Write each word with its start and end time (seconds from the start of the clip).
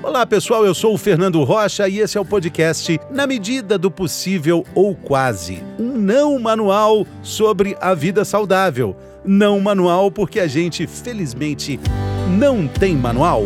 Olá 0.00 0.24
pessoal, 0.24 0.64
eu 0.64 0.74
sou 0.74 0.94
o 0.94 0.98
Fernando 0.98 1.42
Rocha 1.42 1.88
e 1.88 1.98
esse 1.98 2.16
é 2.16 2.20
o 2.20 2.24
podcast 2.24 3.00
Na 3.10 3.26
Medida 3.26 3.76
do 3.76 3.90
Possível 3.90 4.64
ou 4.72 4.94
Quase. 4.94 5.60
Um 5.76 5.98
não 5.98 6.38
manual 6.38 7.04
sobre 7.20 7.76
a 7.80 7.94
vida 7.94 8.24
saudável. 8.24 8.96
Não 9.24 9.58
manual 9.60 10.08
porque 10.08 10.38
a 10.38 10.46
gente, 10.46 10.86
felizmente, 10.86 11.80
não 12.38 12.68
tem 12.68 12.94
manual. 12.94 13.42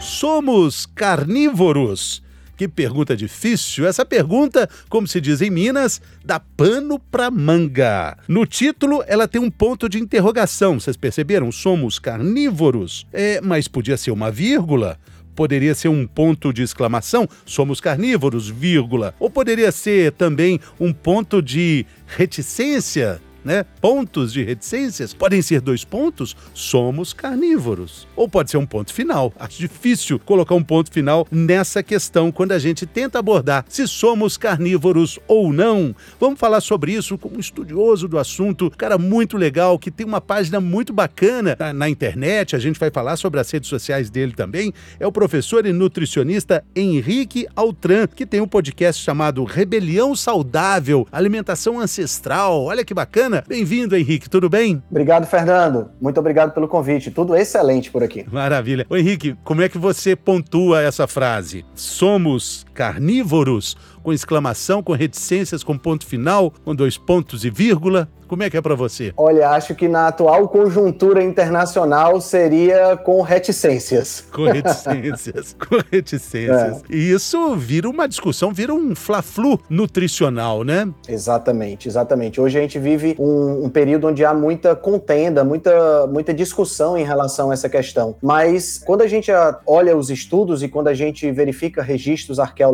Somos 0.00 0.84
carnívoros. 0.84 2.25
Que 2.56 2.66
pergunta 2.66 3.16
difícil. 3.16 3.86
Essa 3.86 4.04
pergunta, 4.04 4.68
como 4.88 5.06
se 5.06 5.20
diz 5.20 5.42
em 5.42 5.50
Minas, 5.50 6.00
dá 6.24 6.40
pano 6.40 6.98
pra 6.98 7.30
manga. 7.30 8.16
No 8.26 8.46
título, 8.46 9.04
ela 9.06 9.28
tem 9.28 9.40
um 9.40 9.50
ponto 9.50 9.88
de 9.88 9.98
interrogação. 9.98 10.80
Vocês 10.80 10.96
perceberam? 10.96 11.52
Somos 11.52 11.98
carnívoros. 11.98 13.06
É, 13.12 13.40
mas 13.42 13.68
podia 13.68 13.96
ser 13.96 14.10
uma 14.10 14.30
vírgula 14.30 14.98
poderia 15.36 15.74
ser 15.74 15.88
um 15.88 16.06
ponto 16.06 16.50
de 16.50 16.62
exclamação, 16.62 17.28
somos 17.44 17.78
carnívoros, 17.78 18.48
vírgula. 18.48 19.14
Ou 19.20 19.28
poderia 19.28 19.70
ser 19.70 20.12
também 20.12 20.58
um 20.80 20.94
ponto 20.94 21.42
de 21.42 21.84
reticência, 22.06 23.20
né? 23.46 23.64
Pontos 23.80 24.32
de 24.32 24.42
reticências 24.42 25.14
podem 25.14 25.40
ser 25.40 25.60
dois 25.60 25.84
pontos, 25.84 26.36
somos 26.52 27.12
carnívoros. 27.12 28.08
Ou 28.16 28.28
pode 28.28 28.50
ser 28.50 28.56
um 28.56 28.66
ponto 28.66 28.92
final. 28.92 29.32
Acho 29.38 29.58
difícil 29.58 30.18
colocar 30.18 30.56
um 30.56 30.62
ponto 30.62 30.90
final 30.90 31.26
nessa 31.30 31.80
questão 31.82 32.32
quando 32.32 32.52
a 32.52 32.58
gente 32.58 32.84
tenta 32.84 33.20
abordar 33.20 33.64
se 33.68 33.86
somos 33.86 34.36
carnívoros 34.36 35.18
ou 35.28 35.52
não. 35.52 35.94
Vamos 36.18 36.40
falar 36.40 36.60
sobre 36.60 36.92
isso 36.92 37.16
com 37.16 37.28
um 37.28 37.38
estudioso 37.38 38.08
do 38.08 38.18
assunto, 38.18 38.66
um 38.66 38.70
cara 38.70 38.98
muito 38.98 39.36
legal, 39.36 39.78
que 39.78 39.92
tem 39.92 40.04
uma 40.04 40.20
página 40.20 40.60
muito 40.60 40.92
bacana 40.92 41.56
na, 41.58 41.72
na 41.72 41.88
internet. 41.88 42.56
A 42.56 42.58
gente 42.58 42.80
vai 42.80 42.90
falar 42.90 43.16
sobre 43.16 43.38
as 43.38 43.48
redes 43.48 43.68
sociais 43.68 44.10
dele 44.10 44.32
também. 44.32 44.74
É 44.98 45.06
o 45.06 45.12
professor 45.12 45.64
e 45.64 45.72
nutricionista 45.72 46.64
Henrique 46.74 47.46
Altran, 47.54 48.08
que 48.08 48.26
tem 48.26 48.40
um 48.40 48.48
podcast 48.48 49.00
chamado 49.00 49.44
Rebelião 49.44 50.16
Saudável, 50.16 51.06
Alimentação 51.12 51.78
Ancestral. 51.78 52.64
Olha 52.64 52.84
que 52.84 52.92
bacana 52.92 53.35
Bem-vindo, 53.46 53.96
Henrique, 53.96 54.28
tudo 54.28 54.48
bem? 54.48 54.82
Obrigado, 54.90 55.26
Fernando. 55.26 55.90
Muito 56.00 56.18
obrigado 56.20 56.52
pelo 56.52 56.68
convite. 56.68 57.10
Tudo 57.10 57.34
excelente 57.34 57.90
por 57.90 58.02
aqui. 58.02 58.26
Maravilha. 58.30 58.86
Ô, 58.88 58.96
Henrique, 58.96 59.36
como 59.44 59.62
é 59.62 59.68
que 59.68 59.78
você 59.78 60.14
pontua 60.14 60.82
essa 60.82 61.06
frase? 61.06 61.64
Somos 61.74 62.65
carnívoros? 62.76 63.76
Com 64.02 64.12
exclamação, 64.12 64.82
com 64.82 64.92
reticências, 64.92 65.64
com 65.64 65.76
ponto 65.76 66.06
final, 66.06 66.52
com 66.64 66.74
dois 66.74 66.96
pontos 66.96 67.44
e 67.44 67.50
vírgula? 67.50 68.08
Como 68.28 68.42
é 68.42 68.50
que 68.50 68.56
é 68.56 68.60
para 68.60 68.74
você? 68.74 69.12
Olha, 69.16 69.50
acho 69.50 69.74
que 69.74 69.86
na 69.86 70.08
atual 70.08 70.48
conjuntura 70.48 71.22
internacional 71.22 72.20
seria 72.20 72.96
com 72.96 73.22
reticências. 73.22 74.24
Com 74.32 74.46
reticências, 74.46 75.54
com 75.58 75.76
reticências. 75.92 76.78
É. 76.78 76.82
E 76.90 77.10
isso 77.10 77.54
vira 77.54 77.88
uma 77.88 78.08
discussão, 78.08 78.52
vira 78.52 78.74
um 78.74 78.96
fla-flu 78.96 79.60
nutricional, 79.70 80.64
né? 80.64 80.88
Exatamente, 81.08 81.86
exatamente. 81.88 82.40
Hoje 82.40 82.58
a 82.58 82.60
gente 82.60 82.80
vive 82.80 83.14
um, 83.16 83.66
um, 83.66 83.68
período 83.68 84.08
onde 84.08 84.24
há 84.24 84.34
muita 84.34 84.74
contenda, 84.74 85.44
muita, 85.44 86.06
muita 86.08 86.34
discussão 86.34 86.98
em 86.98 87.04
relação 87.04 87.52
a 87.52 87.54
essa 87.54 87.68
questão. 87.68 88.16
Mas 88.20 88.82
quando 88.84 89.02
a 89.02 89.06
gente 89.06 89.30
olha 89.64 89.96
os 89.96 90.10
estudos 90.10 90.64
e 90.64 90.68
quando 90.68 90.88
a 90.88 90.94
gente 90.94 91.30
verifica 91.30 91.80
registros 91.80 92.40
arqueológicos 92.40 92.65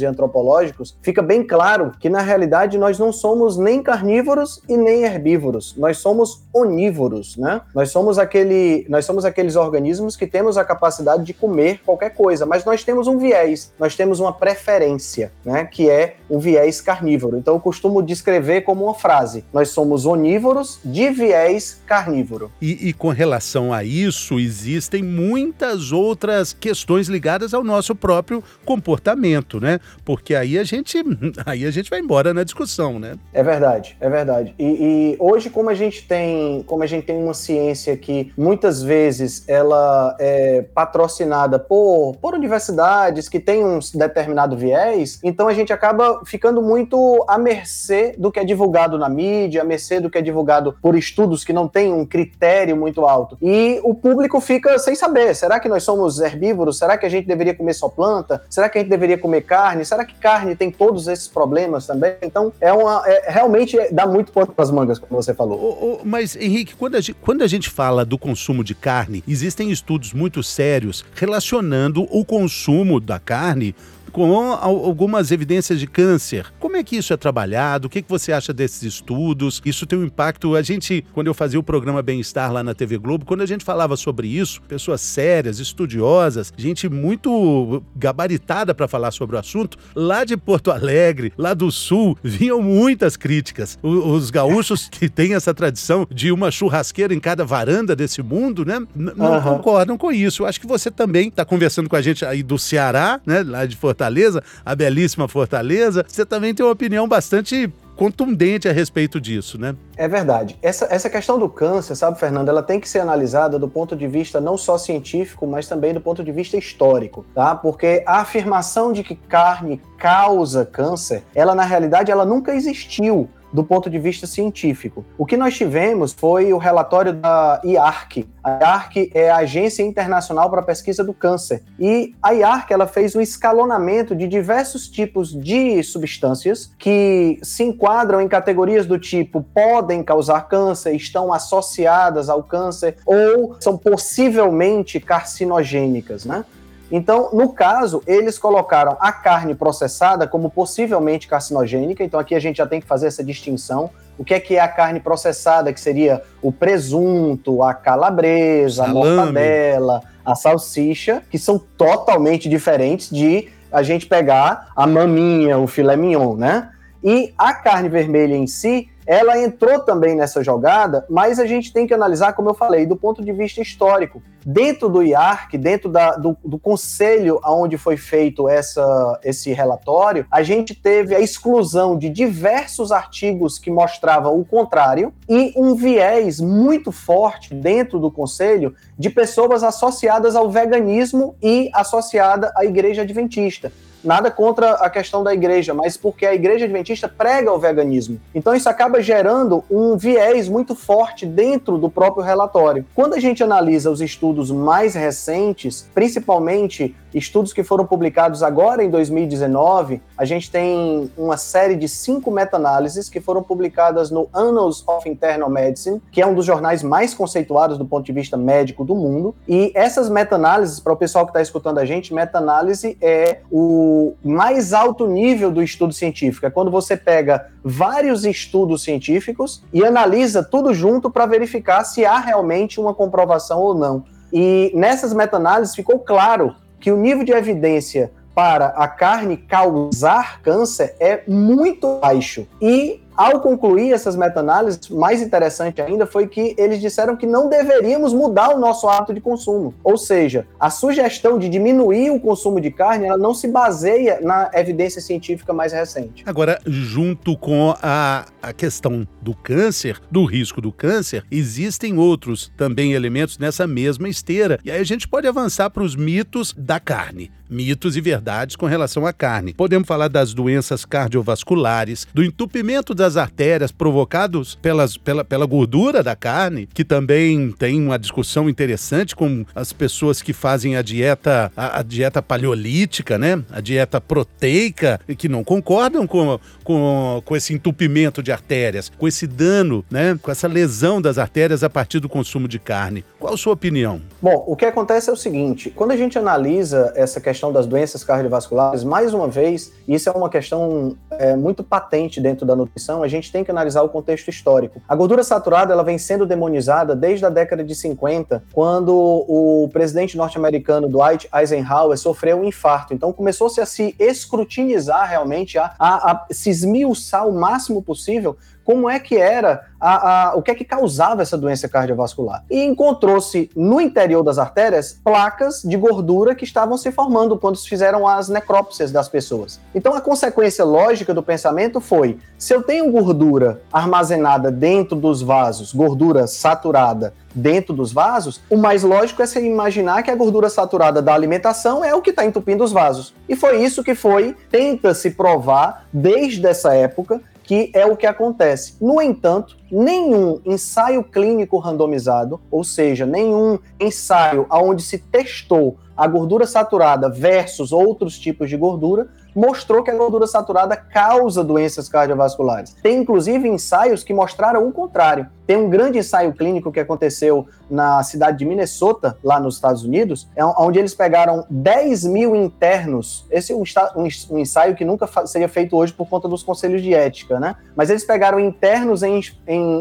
e 0.00 0.06
antropológicos, 0.06 0.96
fica 1.02 1.22
bem 1.22 1.46
claro 1.46 1.92
que 2.00 2.08
na 2.08 2.20
realidade 2.20 2.78
nós 2.78 2.98
não 2.98 3.12
somos 3.12 3.56
nem 3.56 3.82
carnívoros 3.82 4.62
e 4.68 4.76
nem 4.76 4.94
nem 4.94 5.02
herbívoros, 5.02 5.74
nós 5.76 5.98
somos 5.98 6.42
onívoros, 6.52 7.36
né? 7.36 7.60
Nós 7.74 7.90
somos 7.90 8.18
aquele, 8.18 8.86
nós 8.88 9.04
somos 9.04 9.24
aqueles 9.24 9.56
organismos 9.56 10.16
que 10.16 10.26
temos 10.26 10.56
a 10.56 10.64
capacidade 10.64 11.24
de 11.24 11.34
comer 11.34 11.80
qualquer 11.84 12.10
coisa, 12.10 12.46
mas 12.46 12.64
nós 12.64 12.84
temos 12.84 13.08
um 13.08 13.18
viés, 13.18 13.72
nós 13.78 13.96
temos 13.96 14.20
uma 14.20 14.32
preferência, 14.32 15.32
né, 15.44 15.64
que 15.64 15.90
é 15.90 16.16
o 16.28 16.38
viés 16.38 16.80
carnívoro. 16.80 17.36
Então 17.36 17.54
eu 17.54 17.60
costumo 17.60 18.02
descrever 18.02 18.60
como 18.60 18.84
uma 18.84 18.94
frase: 18.94 19.44
nós 19.52 19.70
somos 19.70 20.06
onívoros 20.06 20.78
de 20.84 21.10
viés 21.10 21.82
carnívoro. 21.86 22.52
E, 22.62 22.88
e 22.88 22.92
com 22.92 23.08
relação 23.08 23.72
a 23.72 23.82
isso, 23.82 24.38
existem 24.38 25.02
muitas 25.02 25.90
outras 25.90 26.52
questões 26.52 27.08
ligadas 27.08 27.52
ao 27.52 27.64
nosso 27.64 27.94
próprio 27.94 28.42
comportamento, 28.64 29.33
né? 29.60 29.80
Porque 30.04 30.34
aí 30.34 30.58
a 30.58 30.64
gente, 30.64 30.98
aí 31.46 31.64
a 31.64 31.70
gente 31.70 31.90
vai 31.90 32.00
embora 32.00 32.34
na 32.34 32.44
discussão, 32.44 32.98
né? 32.98 33.16
É 33.32 33.42
verdade, 33.42 33.96
é 34.00 34.08
verdade. 34.08 34.54
E, 34.58 34.64
e 34.64 35.16
hoje, 35.18 35.50
como 35.50 35.70
a 35.70 35.74
gente 35.74 36.06
tem, 36.06 36.62
como 36.64 36.82
a 36.82 36.86
gente 36.86 37.04
tem 37.04 37.16
uma 37.16 37.34
ciência 37.34 37.96
que 37.96 38.32
muitas 38.36 38.82
vezes 38.82 39.44
ela 39.48 40.16
é 40.18 40.62
patrocinada 40.74 41.58
por, 41.58 42.16
por 42.20 42.34
universidades 42.34 43.28
que 43.28 43.40
têm 43.40 43.64
um 43.64 43.78
determinado 43.94 44.56
viés, 44.56 45.18
então 45.22 45.48
a 45.48 45.54
gente 45.54 45.72
acaba 45.72 46.22
ficando 46.24 46.62
muito 46.62 47.24
à 47.28 47.38
mercê 47.38 48.14
do 48.18 48.30
que 48.30 48.40
é 48.40 48.44
divulgado 48.44 48.98
na 48.98 49.08
mídia, 49.08 49.62
à 49.62 49.64
mercê 49.64 50.00
do 50.00 50.10
que 50.10 50.18
é 50.18 50.22
divulgado 50.22 50.76
por 50.80 50.96
estudos 50.96 51.44
que 51.44 51.52
não 51.52 51.68
têm 51.68 51.92
um 51.92 52.04
critério 52.04 52.76
muito 52.76 53.04
alto. 53.06 53.36
E 53.40 53.80
o 53.82 53.94
público 53.94 54.40
fica 54.40 54.78
sem 54.78 54.94
saber: 54.94 55.34
será 55.34 55.60
que 55.60 55.68
nós 55.68 55.82
somos 55.82 56.20
herbívoros? 56.20 56.78
Será 56.78 56.96
que 56.96 57.06
a 57.06 57.08
gente 57.08 57.26
deveria 57.26 57.54
comer 57.54 57.74
só 57.74 57.88
planta? 57.88 58.42
Será 58.48 58.68
que 58.68 58.78
a 58.78 58.80
gente 58.80 58.90
deveria 58.90 59.18
comer 59.24 59.40
carne? 59.40 59.86
Será 59.86 60.04
que 60.04 60.14
carne 60.14 60.54
tem 60.54 60.70
todos 60.70 61.08
esses 61.08 61.26
problemas 61.26 61.86
também? 61.86 62.14
Então, 62.20 62.52
é 62.60 62.70
uma, 62.70 63.02
é, 63.06 63.32
realmente 63.32 63.78
dá 63.90 64.06
muito 64.06 64.30
pano 64.30 64.48
para 64.48 64.62
as 64.62 64.70
mangas, 64.70 64.98
como 64.98 65.22
você 65.22 65.32
falou. 65.32 66.02
Mas, 66.04 66.36
Henrique, 66.36 66.76
quando 66.76 66.96
a, 66.96 67.00
gente, 67.00 67.16
quando 67.22 67.40
a 67.42 67.46
gente 67.46 67.70
fala 67.70 68.04
do 68.04 68.18
consumo 68.18 68.62
de 68.62 68.74
carne, 68.74 69.24
existem 69.26 69.70
estudos 69.70 70.12
muito 70.12 70.42
sérios 70.42 71.06
relacionando 71.14 72.06
o 72.10 72.22
consumo 72.22 73.00
da 73.00 73.18
carne 73.18 73.74
com 74.14 74.52
algumas 74.52 75.32
evidências 75.32 75.80
de 75.80 75.88
câncer. 75.88 76.46
Como 76.60 76.76
é 76.76 76.84
que 76.84 76.96
isso 76.96 77.12
é 77.12 77.16
trabalhado? 77.16 77.88
O 77.88 77.90
que, 77.90 78.00
que 78.00 78.08
você 78.08 78.32
acha 78.32 78.52
desses 78.52 78.84
estudos? 78.84 79.60
Isso 79.64 79.86
tem 79.86 79.98
um 79.98 80.04
impacto. 80.04 80.54
A 80.54 80.62
gente, 80.62 81.04
quando 81.12 81.26
eu 81.26 81.34
fazia 81.34 81.58
o 81.58 81.64
programa 81.64 82.00
Bem-Estar 82.00 82.52
lá 82.52 82.62
na 82.62 82.74
TV 82.74 82.96
Globo, 82.96 83.24
quando 83.24 83.40
a 83.40 83.46
gente 83.46 83.64
falava 83.64 83.96
sobre 83.96 84.28
isso, 84.28 84.62
pessoas 84.68 85.00
sérias, 85.00 85.58
estudiosas, 85.58 86.52
gente 86.56 86.88
muito 86.88 87.82
gabaritada 87.96 88.72
para 88.72 88.86
falar 88.86 89.10
sobre 89.10 89.34
o 89.34 89.38
assunto, 89.38 89.76
lá 89.96 90.22
de 90.22 90.36
Porto 90.36 90.70
Alegre, 90.70 91.32
lá 91.36 91.52
do 91.52 91.72
Sul, 91.72 92.16
vinham 92.22 92.62
muitas 92.62 93.16
críticas. 93.16 93.76
Os 93.82 94.30
gaúchos 94.30 94.86
que 94.94 95.08
têm 95.08 95.34
essa 95.34 95.52
tradição 95.52 96.06
de 96.08 96.30
uma 96.30 96.52
churrasqueira 96.52 97.12
em 97.12 97.18
cada 97.18 97.44
varanda 97.44 97.96
desse 97.96 98.22
mundo, 98.22 98.64
né? 98.64 98.80
Não 98.94 99.34
uhum. 99.34 99.42
concordam 99.42 99.98
com 99.98 100.12
isso. 100.12 100.44
Eu 100.44 100.46
acho 100.46 100.60
que 100.60 100.68
você 100.68 100.88
também 100.88 101.26
está 101.26 101.44
conversando 101.44 101.88
com 101.88 101.96
a 101.96 102.00
gente 102.00 102.24
aí 102.24 102.44
do 102.44 102.56
Ceará, 102.60 103.20
né? 103.26 103.42
Lá 103.42 103.66
de 103.66 103.74
Fortaleza 103.74 104.03
Fortaleza, 104.04 104.42
a 104.64 104.74
belíssima 104.74 105.28
Fortaleza, 105.28 106.04
você 106.06 106.26
também 106.26 106.54
tem 106.54 106.64
uma 106.64 106.72
opinião 106.72 107.08
bastante 107.08 107.72
contundente 107.96 108.68
a 108.68 108.72
respeito 108.72 109.20
disso, 109.20 109.58
né? 109.58 109.76
É 109.96 110.08
verdade. 110.08 110.58
Essa, 110.60 110.86
essa 110.90 111.08
questão 111.08 111.38
do 111.38 111.48
câncer, 111.48 111.94
sabe, 111.94 112.18
Fernando, 112.18 112.48
ela 112.48 112.62
tem 112.62 112.80
que 112.80 112.88
ser 112.88 112.98
analisada 112.98 113.58
do 113.58 113.68
ponto 113.68 113.94
de 113.94 114.06
vista 114.06 114.40
não 114.40 114.58
só 114.58 114.76
científico, 114.76 115.46
mas 115.46 115.68
também 115.68 115.94
do 115.94 116.00
ponto 116.00 116.22
de 116.24 116.32
vista 116.32 116.56
histórico, 116.56 117.24
tá? 117.34 117.54
Porque 117.54 118.02
a 118.04 118.20
afirmação 118.20 118.92
de 118.92 119.04
que 119.04 119.14
carne 119.14 119.80
causa 119.96 120.66
câncer, 120.66 121.22
ela 121.34 121.54
na 121.54 121.64
realidade 121.64 122.10
ela 122.10 122.26
nunca 122.26 122.54
existiu 122.54 123.30
do 123.54 123.62
ponto 123.62 123.88
de 123.88 124.00
vista 124.00 124.26
científico. 124.26 125.06
O 125.16 125.24
que 125.24 125.36
nós 125.36 125.56
tivemos 125.56 126.12
foi 126.12 126.52
o 126.52 126.58
relatório 126.58 127.12
da 127.12 127.60
IARC. 127.64 128.26
A 128.42 128.58
IARC 128.58 129.10
é 129.14 129.30
a 129.30 129.36
Agência 129.36 129.84
Internacional 129.84 130.50
para 130.50 130.60
a 130.60 130.64
Pesquisa 130.64 131.04
do 131.04 131.14
Câncer. 131.14 131.62
E 131.78 132.12
a 132.20 132.32
IARC 132.32 132.72
ela 132.72 132.88
fez 132.88 133.14
um 133.14 133.20
escalonamento 133.20 134.16
de 134.16 134.26
diversos 134.26 134.88
tipos 134.88 135.32
de 135.32 135.80
substâncias 135.84 136.72
que 136.76 137.38
se 137.44 137.62
enquadram 137.62 138.20
em 138.20 138.26
categorias 138.26 138.86
do 138.86 138.98
tipo 138.98 139.40
podem 139.54 140.02
causar 140.02 140.48
câncer, 140.48 140.92
estão 140.96 141.32
associadas 141.32 142.28
ao 142.28 142.42
câncer 142.42 142.96
ou 143.06 143.54
são 143.60 143.78
possivelmente 143.78 144.98
carcinogênicas, 144.98 146.24
né? 146.24 146.44
Então, 146.90 147.30
no 147.32 147.52
caso, 147.52 148.02
eles 148.06 148.38
colocaram 148.38 148.96
a 149.00 149.10
carne 149.10 149.54
processada 149.54 150.26
como 150.26 150.50
possivelmente 150.50 151.26
carcinogênica. 151.26 152.04
Então, 152.04 152.20
aqui 152.20 152.34
a 152.34 152.40
gente 152.40 152.56
já 152.56 152.66
tem 152.66 152.80
que 152.80 152.86
fazer 152.86 153.06
essa 153.06 153.24
distinção. 153.24 153.90
O 154.18 154.24
que 154.24 154.34
é 154.34 154.40
que 154.40 154.56
é 154.56 154.60
a 154.60 154.68
carne 154.68 155.00
processada, 155.00 155.72
que 155.72 155.80
seria 155.80 156.22
o 156.40 156.52
presunto, 156.52 157.62
a 157.62 157.74
calabresa, 157.74 158.84
Salame. 158.84 159.00
a 159.00 159.16
mortadela, 159.16 160.02
a 160.24 160.34
salsicha, 160.34 161.22
que 161.30 161.38
são 161.38 161.58
totalmente 161.58 162.48
diferentes 162.48 163.10
de 163.10 163.48
a 163.72 163.82
gente 163.82 164.06
pegar 164.06 164.68
a 164.76 164.86
maminha, 164.86 165.58
o 165.58 165.66
filé 165.66 165.96
mignon, 165.96 166.36
né? 166.36 166.70
E 167.02 167.34
a 167.36 167.52
carne 167.52 167.88
vermelha 167.88 168.36
em 168.36 168.46
si, 168.46 168.88
ela 169.06 169.38
entrou 169.38 169.80
também 169.80 170.14
nessa 170.14 170.42
jogada, 170.42 171.04
mas 171.08 171.38
a 171.38 171.46
gente 171.46 171.72
tem 171.72 171.86
que 171.86 171.94
analisar, 171.94 172.32
como 172.32 172.50
eu 172.50 172.54
falei, 172.54 172.86
do 172.86 172.96
ponto 172.96 173.22
de 173.22 173.32
vista 173.32 173.60
histórico. 173.60 174.22
Dentro 174.46 174.88
do 174.88 175.02
IARC, 175.02 175.56
dentro 175.56 175.88
da, 175.88 176.16
do, 176.16 176.36
do 176.44 176.58
conselho 176.58 177.40
onde 177.44 177.78
foi 177.78 177.96
feito 177.96 178.48
essa, 178.48 179.18
esse 179.24 179.52
relatório, 179.52 180.26
a 180.30 180.42
gente 180.42 180.74
teve 180.74 181.14
a 181.14 181.20
exclusão 181.20 181.96
de 181.96 182.10
diversos 182.10 182.92
artigos 182.92 183.58
que 183.58 183.70
mostravam 183.70 184.38
o 184.38 184.44
contrário 184.44 185.12
e 185.28 185.52
um 185.56 185.74
viés 185.74 186.40
muito 186.40 186.92
forte 186.92 187.54
dentro 187.54 187.98
do 187.98 188.10
conselho 188.10 188.74
de 188.98 189.08
pessoas 189.08 189.62
associadas 189.62 190.36
ao 190.36 190.50
veganismo 190.50 191.34
e 191.42 191.70
associada 191.72 192.52
à 192.54 192.64
igreja 192.64 193.02
adventista 193.02 193.72
nada 194.04 194.30
contra 194.30 194.72
a 194.72 194.90
questão 194.90 195.22
da 195.22 195.32
igreja, 195.32 195.74
mas 195.74 195.96
porque 195.96 196.26
a 196.26 196.34
igreja 196.34 196.64
adventista 196.64 197.08
prega 197.08 197.52
o 197.52 197.58
veganismo. 197.58 198.20
Então 198.34 198.54
isso 198.54 198.68
acaba 198.68 199.00
gerando 199.00 199.64
um 199.70 199.96
viés 199.96 200.48
muito 200.48 200.74
forte 200.74 201.26
dentro 201.26 201.78
do 201.78 201.90
próprio 201.90 202.24
relatório. 202.24 202.84
Quando 202.94 203.14
a 203.14 203.20
gente 203.20 203.42
analisa 203.42 203.90
os 203.90 204.00
estudos 204.00 204.50
mais 204.50 204.94
recentes, 204.94 205.88
principalmente 205.94 206.94
estudos 207.14 207.52
que 207.52 207.62
foram 207.62 207.86
publicados 207.86 208.42
agora 208.42 208.82
em 208.82 208.90
2019, 208.90 210.02
a 210.18 210.24
gente 210.24 210.50
tem 210.50 211.10
uma 211.16 211.36
série 211.36 211.76
de 211.76 211.88
cinco 211.88 212.30
meta-análises 212.30 213.08
que 213.08 213.20
foram 213.20 213.42
publicadas 213.42 214.10
no 214.10 214.28
Annals 214.34 214.86
of 214.86 215.08
Internal 215.08 215.48
Medicine, 215.48 216.02
que 216.10 216.20
é 216.20 216.26
um 216.26 216.34
dos 216.34 216.44
jornais 216.44 216.82
mais 216.82 217.14
conceituados 217.14 217.78
do 217.78 217.84
ponto 217.84 218.04
de 218.04 218.12
vista 218.12 218.36
médico 218.36 218.84
do 218.84 218.94
mundo. 218.94 219.34
E 219.46 219.70
essas 219.74 220.08
meta-análises, 220.08 220.80
para 220.80 220.92
o 220.92 220.96
pessoal 220.96 221.24
que 221.24 221.30
está 221.30 221.40
escutando 221.40 221.78
a 221.78 221.84
gente, 221.84 222.12
meta-análise 222.12 222.98
é 223.00 223.38
o 223.50 223.93
mais 224.22 224.72
alto 224.72 225.06
nível 225.06 225.50
do 225.50 225.62
estudo 225.62 225.92
científico. 225.92 226.46
É 226.46 226.50
quando 226.50 226.70
você 226.70 226.96
pega 226.96 227.48
vários 227.62 228.24
estudos 228.24 228.82
científicos 228.82 229.62
e 229.72 229.84
analisa 229.84 230.42
tudo 230.42 230.72
junto 230.72 231.10
para 231.10 231.26
verificar 231.26 231.84
se 231.84 232.04
há 232.04 232.18
realmente 232.18 232.80
uma 232.80 232.94
comprovação 232.94 233.60
ou 233.60 233.74
não. 233.74 234.04
E 234.32 234.72
nessas 234.74 235.12
meta-análises 235.12 235.74
ficou 235.74 235.98
claro 235.98 236.54
que 236.80 236.90
o 236.90 236.96
nível 236.96 237.24
de 237.24 237.32
evidência 237.32 238.10
para 238.34 238.66
a 238.66 238.88
carne 238.88 239.36
causar 239.36 240.42
câncer 240.42 240.96
é 240.98 241.22
muito 241.28 242.00
baixo. 242.00 242.46
E 242.60 243.00
ao 243.16 243.40
concluir 243.40 243.92
essas 243.92 244.16
meta-análises, 244.16 244.88
mais 244.88 245.22
interessante 245.22 245.80
ainda 245.80 246.06
foi 246.06 246.26
que 246.26 246.54
eles 246.58 246.80
disseram 246.80 247.16
que 247.16 247.26
não 247.26 247.48
deveríamos 247.48 248.12
mudar 248.12 248.54
o 248.54 248.58
nosso 248.58 248.88
hábito 248.88 249.14
de 249.14 249.20
consumo. 249.20 249.74
Ou 249.82 249.96
seja, 249.96 250.46
a 250.58 250.70
sugestão 250.70 251.38
de 251.38 251.48
diminuir 251.48 252.10
o 252.10 252.20
consumo 252.20 252.60
de 252.60 252.70
carne, 252.70 253.06
ela 253.06 253.18
não 253.18 253.34
se 253.34 253.48
baseia 253.48 254.20
na 254.20 254.50
evidência 254.54 255.00
científica 255.00 255.52
mais 255.52 255.72
recente. 255.72 256.22
Agora, 256.26 256.58
junto 256.66 257.36
com 257.36 257.74
a, 257.82 258.26
a 258.42 258.52
questão 258.52 259.06
do 259.20 259.34
câncer, 259.34 260.00
do 260.10 260.24
risco 260.24 260.60
do 260.60 260.72
câncer, 260.72 261.24
existem 261.30 261.98
outros 261.98 262.52
também 262.56 262.92
elementos 262.92 263.38
nessa 263.38 263.66
mesma 263.66 264.08
esteira. 264.08 264.58
E 264.64 264.70
aí 264.70 264.80
a 264.80 264.84
gente 264.84 265.06
pode 265.08 265.26
avançar 265.26 265.70
para 265.70 265.82
os 265.82 265.96
mitos 265.96 266.54
da 266.56 266.80
carne 266.80 267.30
mitos 267.48 267.96
e 267.96 268.00
verdades 268.00 268.56
com 268.56 268.66
relação 268.66 269.06
à 269.06 269.12
carne. 269.12 269.54
Podemos 269.54 269.86
falar 269.86 270.08
das 270.08 270.34
doenças 270.34 270.84
cardiovasculares, 270.84 272.06
do 272.12 272.24
entupimento 272.24 272.94
das 273.04 273.18
artérias 273.18 273.70
provocados 273.70 274.54
pelas, 274.54 274.96
pela, 274.96 275.22
pela 275.22 275.44
gordura 275.44 276.02
da 276.02 276.16
carne, 276.16 276.66
que 276.72 276.82
também 276.82 277.52
tem 277.52 277.78
uma 277.78 277.98
discussão 277.98 278.48
interessante 278.48 279.14
com 279.14 279.44
as 279.54 279.74
pessoas 279.74 280.22
que 280.22 280.32
fazem 280.32 280.74
a 280.76 280.80
dieta, 280.80 281.52
a, 281.54 281.80
a 281.80 281.82
dieta 281.82 282.22
paleolítica, 282.22 283.18
né? 283.18 283.44
A 283.52 283.60
dieta 283.60 284.00
proteica, 284.00 284.98
e 285.06 285.14
que 285.14 285.28
não 285.28 285.44
concordam 285.44 286.06
com, 286.06 286.40
com, 286.62 287.22
com 287.22 287.36
esse 287.36 287.52
entupimento 287.52 288.22
de 288.22 288.32
artérias, 288.32 288.90
com 288.96 289.06
esse 289.06 289.26
dano, 289.26 289.84
né? 289.90 290.18
Com 290.22 290.30
essa 290.30 290.48
lesão 290.48 291.02
das 291.02 291.18
artérias 291.18 291.62
a 291.62 291.68
partir 291.68 292.00
do 292.00 292.08
consumo 292.08 292.48
de 292.48 292.58
carne. 292.58 293.04
Qual 293.20 293.34
a 293.34 293.36
sua 293.36 293.52
opinião? 293.52 294.00
Bom, 294.22 294.44
o 294.46 294.56
que 294.56 294.64
acontece 294.64 295.10
é 295.10 295.12
o 295.12 295.16
seguinte: 295.16 295.68
quando 295.68 295.90
a 295.90 295.96
gente 295.96 296.18
analisa 296.18 296.90
essa 296.96 297.20
questão 297.20 297.52
das 297.52 297.66
doenças 297.66 298.02
cardiovasculares, 298.02 298.82
mais 298.82 299.12
uma 299.12 299.28
vez, 299.28 299.72
isso 299.86 300.08
é 300.08 300.12
uma 300.12 300.30
questão 300.30 300.96
é, 301.10 301.36
muito 301.36 301.62
patente 301.62 302.18
dentro 302.18 302.46
da 302.46 302.56
nutrição, 302.56 302.93
a 303.02 303.08
gente 303.08 303.30
tem 303.32 303.44
que 303.44 303.50
analisar 303.50 303.82
o 303.82 303.88
contexto 303.88 304.28
histórico. 304.28 304.80
A 304.88 304.94
gordura 304.94 305.22
saturada 305.22 305.72
ela 305.72 305.82
vem 305.82 305.98
sendo 305.98 306.26
demonizada 306.26 306.94
desde 306.94 307.24
a 307.26 307.30
década 307.30 307.64
de 307.64 307.74
50, 307.74 308.42
quando 308.52 308.94
o 308.94 309.68
presidente 309.72 310.16
norte-americano 310.16 310.88
Dwight 310.88 311.28
Eisenhower 311.34 311.96
sofreu 311.98 312.38
um 312.38 312.44
infarto. 312.44 312.94
Então 312.94 313.12
começou-se 313.12 313.60
a 313.60 313.66
se 313.66 313.94
escrutinizar 313.98 315.08
realmente, 315.08 315.58
a, 315.58 315.74
a, 315.78 316.12
a 316.12 316.26
se 316.30 316.50
esmiuçar 316.50 317.26
o 317.26 317.32
máximo 317.32 317.82
possível 317.82 318.36
como 318.64 318.88
é 318.88 318.98
que 318.98 319.16
era, 319.16 319.66
a, 319.80 320.30
a, 320.30 320.34
o 320.34 320.42
que 320.42 320.50
é 320.50 320.54
que 320.54 320.64
causava 320.64 321.22
essa 321.22 321.36
doença 321.36 321.68
cardiovascular. 321.68 322.44
E 322.50 322.64
encontrou-se 322.64 323.50
no 323.54 323.80
interior 323.80 324.22
das 324.22 324.38
artérias 324.38 324.98
placas 325.04 325.62
de 325.62 325.76
gordura 325.76 326.34
que 326.34 326.44
estavam 326.44 326.76
se 326.78 326.90
formando 326.90 327.38
quando 327.38 327.56
se 327.56 327.68
fizeram 327.68 328.08
as 328.08 328.28
necrópsias 328.28 328.90
das 328.90 329.08
pessoas. 329.08 329.60
Então 329.74 329.94
a 329.94 330.00
consequência 330.00 330.64
lógica 330.64 331.12
do 331.12 331.22
pensamento 331.22 331.80
foi: 331.80 332.18
se 332.38 332.54
eu 332.54 332.62
tenho 332.62 332.90
gordura 332.90 333.60
armazenada 333.72 334.50
dentro 334.50 334.96
dos 334.96 335.20
vasos, 335.20 335.72
gordura 335.72 336.26
saturada 336.26 337.12
dentro 337.34 337.74
dos 337.74 337.92
vasos, 337.92 338.40
o 338.48 338.56
mais 338.56 338.84
lógico 338.84 339.20
é 339.20 339.26
você 339.26 339.44
imaginar 339.44 340.02
que 340.02 340.10
a 340.10 340.14
gordura 340.14 340.48
saturada 340.48 341.02
da 341.02 341.12
alimentação 341.12 341.84
é 341.84 341.92
o 341.94 342.00
que 342.00 342.10
está 342.10 342.24
entupindo 342.24 342.62
os 342.62 342.70
vasos. 342.70 343.12
E 343.28 343.34
foi 343.34 343.62
isso 343.62 343.82
que 343.82 343.94
foi, 343.94 344.36
tenta 344.50 344.94
se 344.94 345.10
provar 345.10 345.84
desde 345.92 346.46
essa 346.46 346.74
época 346.74 347.20
que 347.44 347.70
é 347.74 347.86
o 347.86 347.96
que 347.96 348.06
acontece. 348.06 348.74
No 348.80 349.00
entanto, 349.00 349.56
nenhum 349.70 350.40
ensaio 350.44 351.04
clínico 351.04 351.58
randomizado, 351.58 352.40
ou 352.50 352.64
seja, 352.64 353.06
nenhum 353.06 353.58
ensaio 353.78 354.46
onde 354.50 354.82
se 354.82 354.98
testou 354.98 355.78
a 355.96 356.06
gordura 356.06 356.46
saturada 356.46 357.08
versus 357.08 357.72
outros 357.72 358.18
tipos 358.18 358.48
de 358.48 358.56
gordura, 358.56 359.08
mostrou 359.34 359.82
que 359.82 359.90
a 359.90 359.96
gordura 359.96 360.26
saturada 360.26 360.76
causa 360.76 361.42
doenças 361.42 361.88
cardiovasculares. 361.88 362.74
Tem 362.82 362.98
inclusive 362.98 363.48
ensaios 363.48 364.04
que 364.04 364.14
mostraram 364.14 364.66
o 364.66 364.72
contrário. 364.72 365.26
Tem 365.46 365.56
um 365.56 365.68
grande 365.68 365.98
ensaio 365.98 366.32
clínico 366.32 366.70
que 366.70 366.80
aconteceu 366.80 367.46
na 367.68 368.02
cidade 368.02 368.38
de 368.38 368.46
Minnesota, 368.46 369.18
lá 369.22 369.40
nos 369.40 369.56
Estados 369.56 369.82
Unidos, 369.82 370.28
é 370.36 370.44
onde 370.44 370.78
eles 370.78 370.94
pegaram 370.94 371.44
10 371.50 372.04
mil 372.04 372.36
internos. 372.36 373.26
Esse 373.30 373.52
é 373.52 373.56
um, 373.56 374.38
ensaio 374.38 374.76
que 374.76 374.84
nunca 374.84 375.08
seria 375.26 375.48
feito 375.48 375.76
hoje 375.76 375.92
por 375.92 376.08
conta 376.08 376.28
dos 376.28 376.42
conselhos 376.42 376.80
de 376.80 376.94
ética, 376.94 377.40
né? 377.40 377.56
Mas 377.74 377.90
eles 377.90 378.04
pegaram 378.04 378.38
internos 378.38 379.02
em 379.02 379.20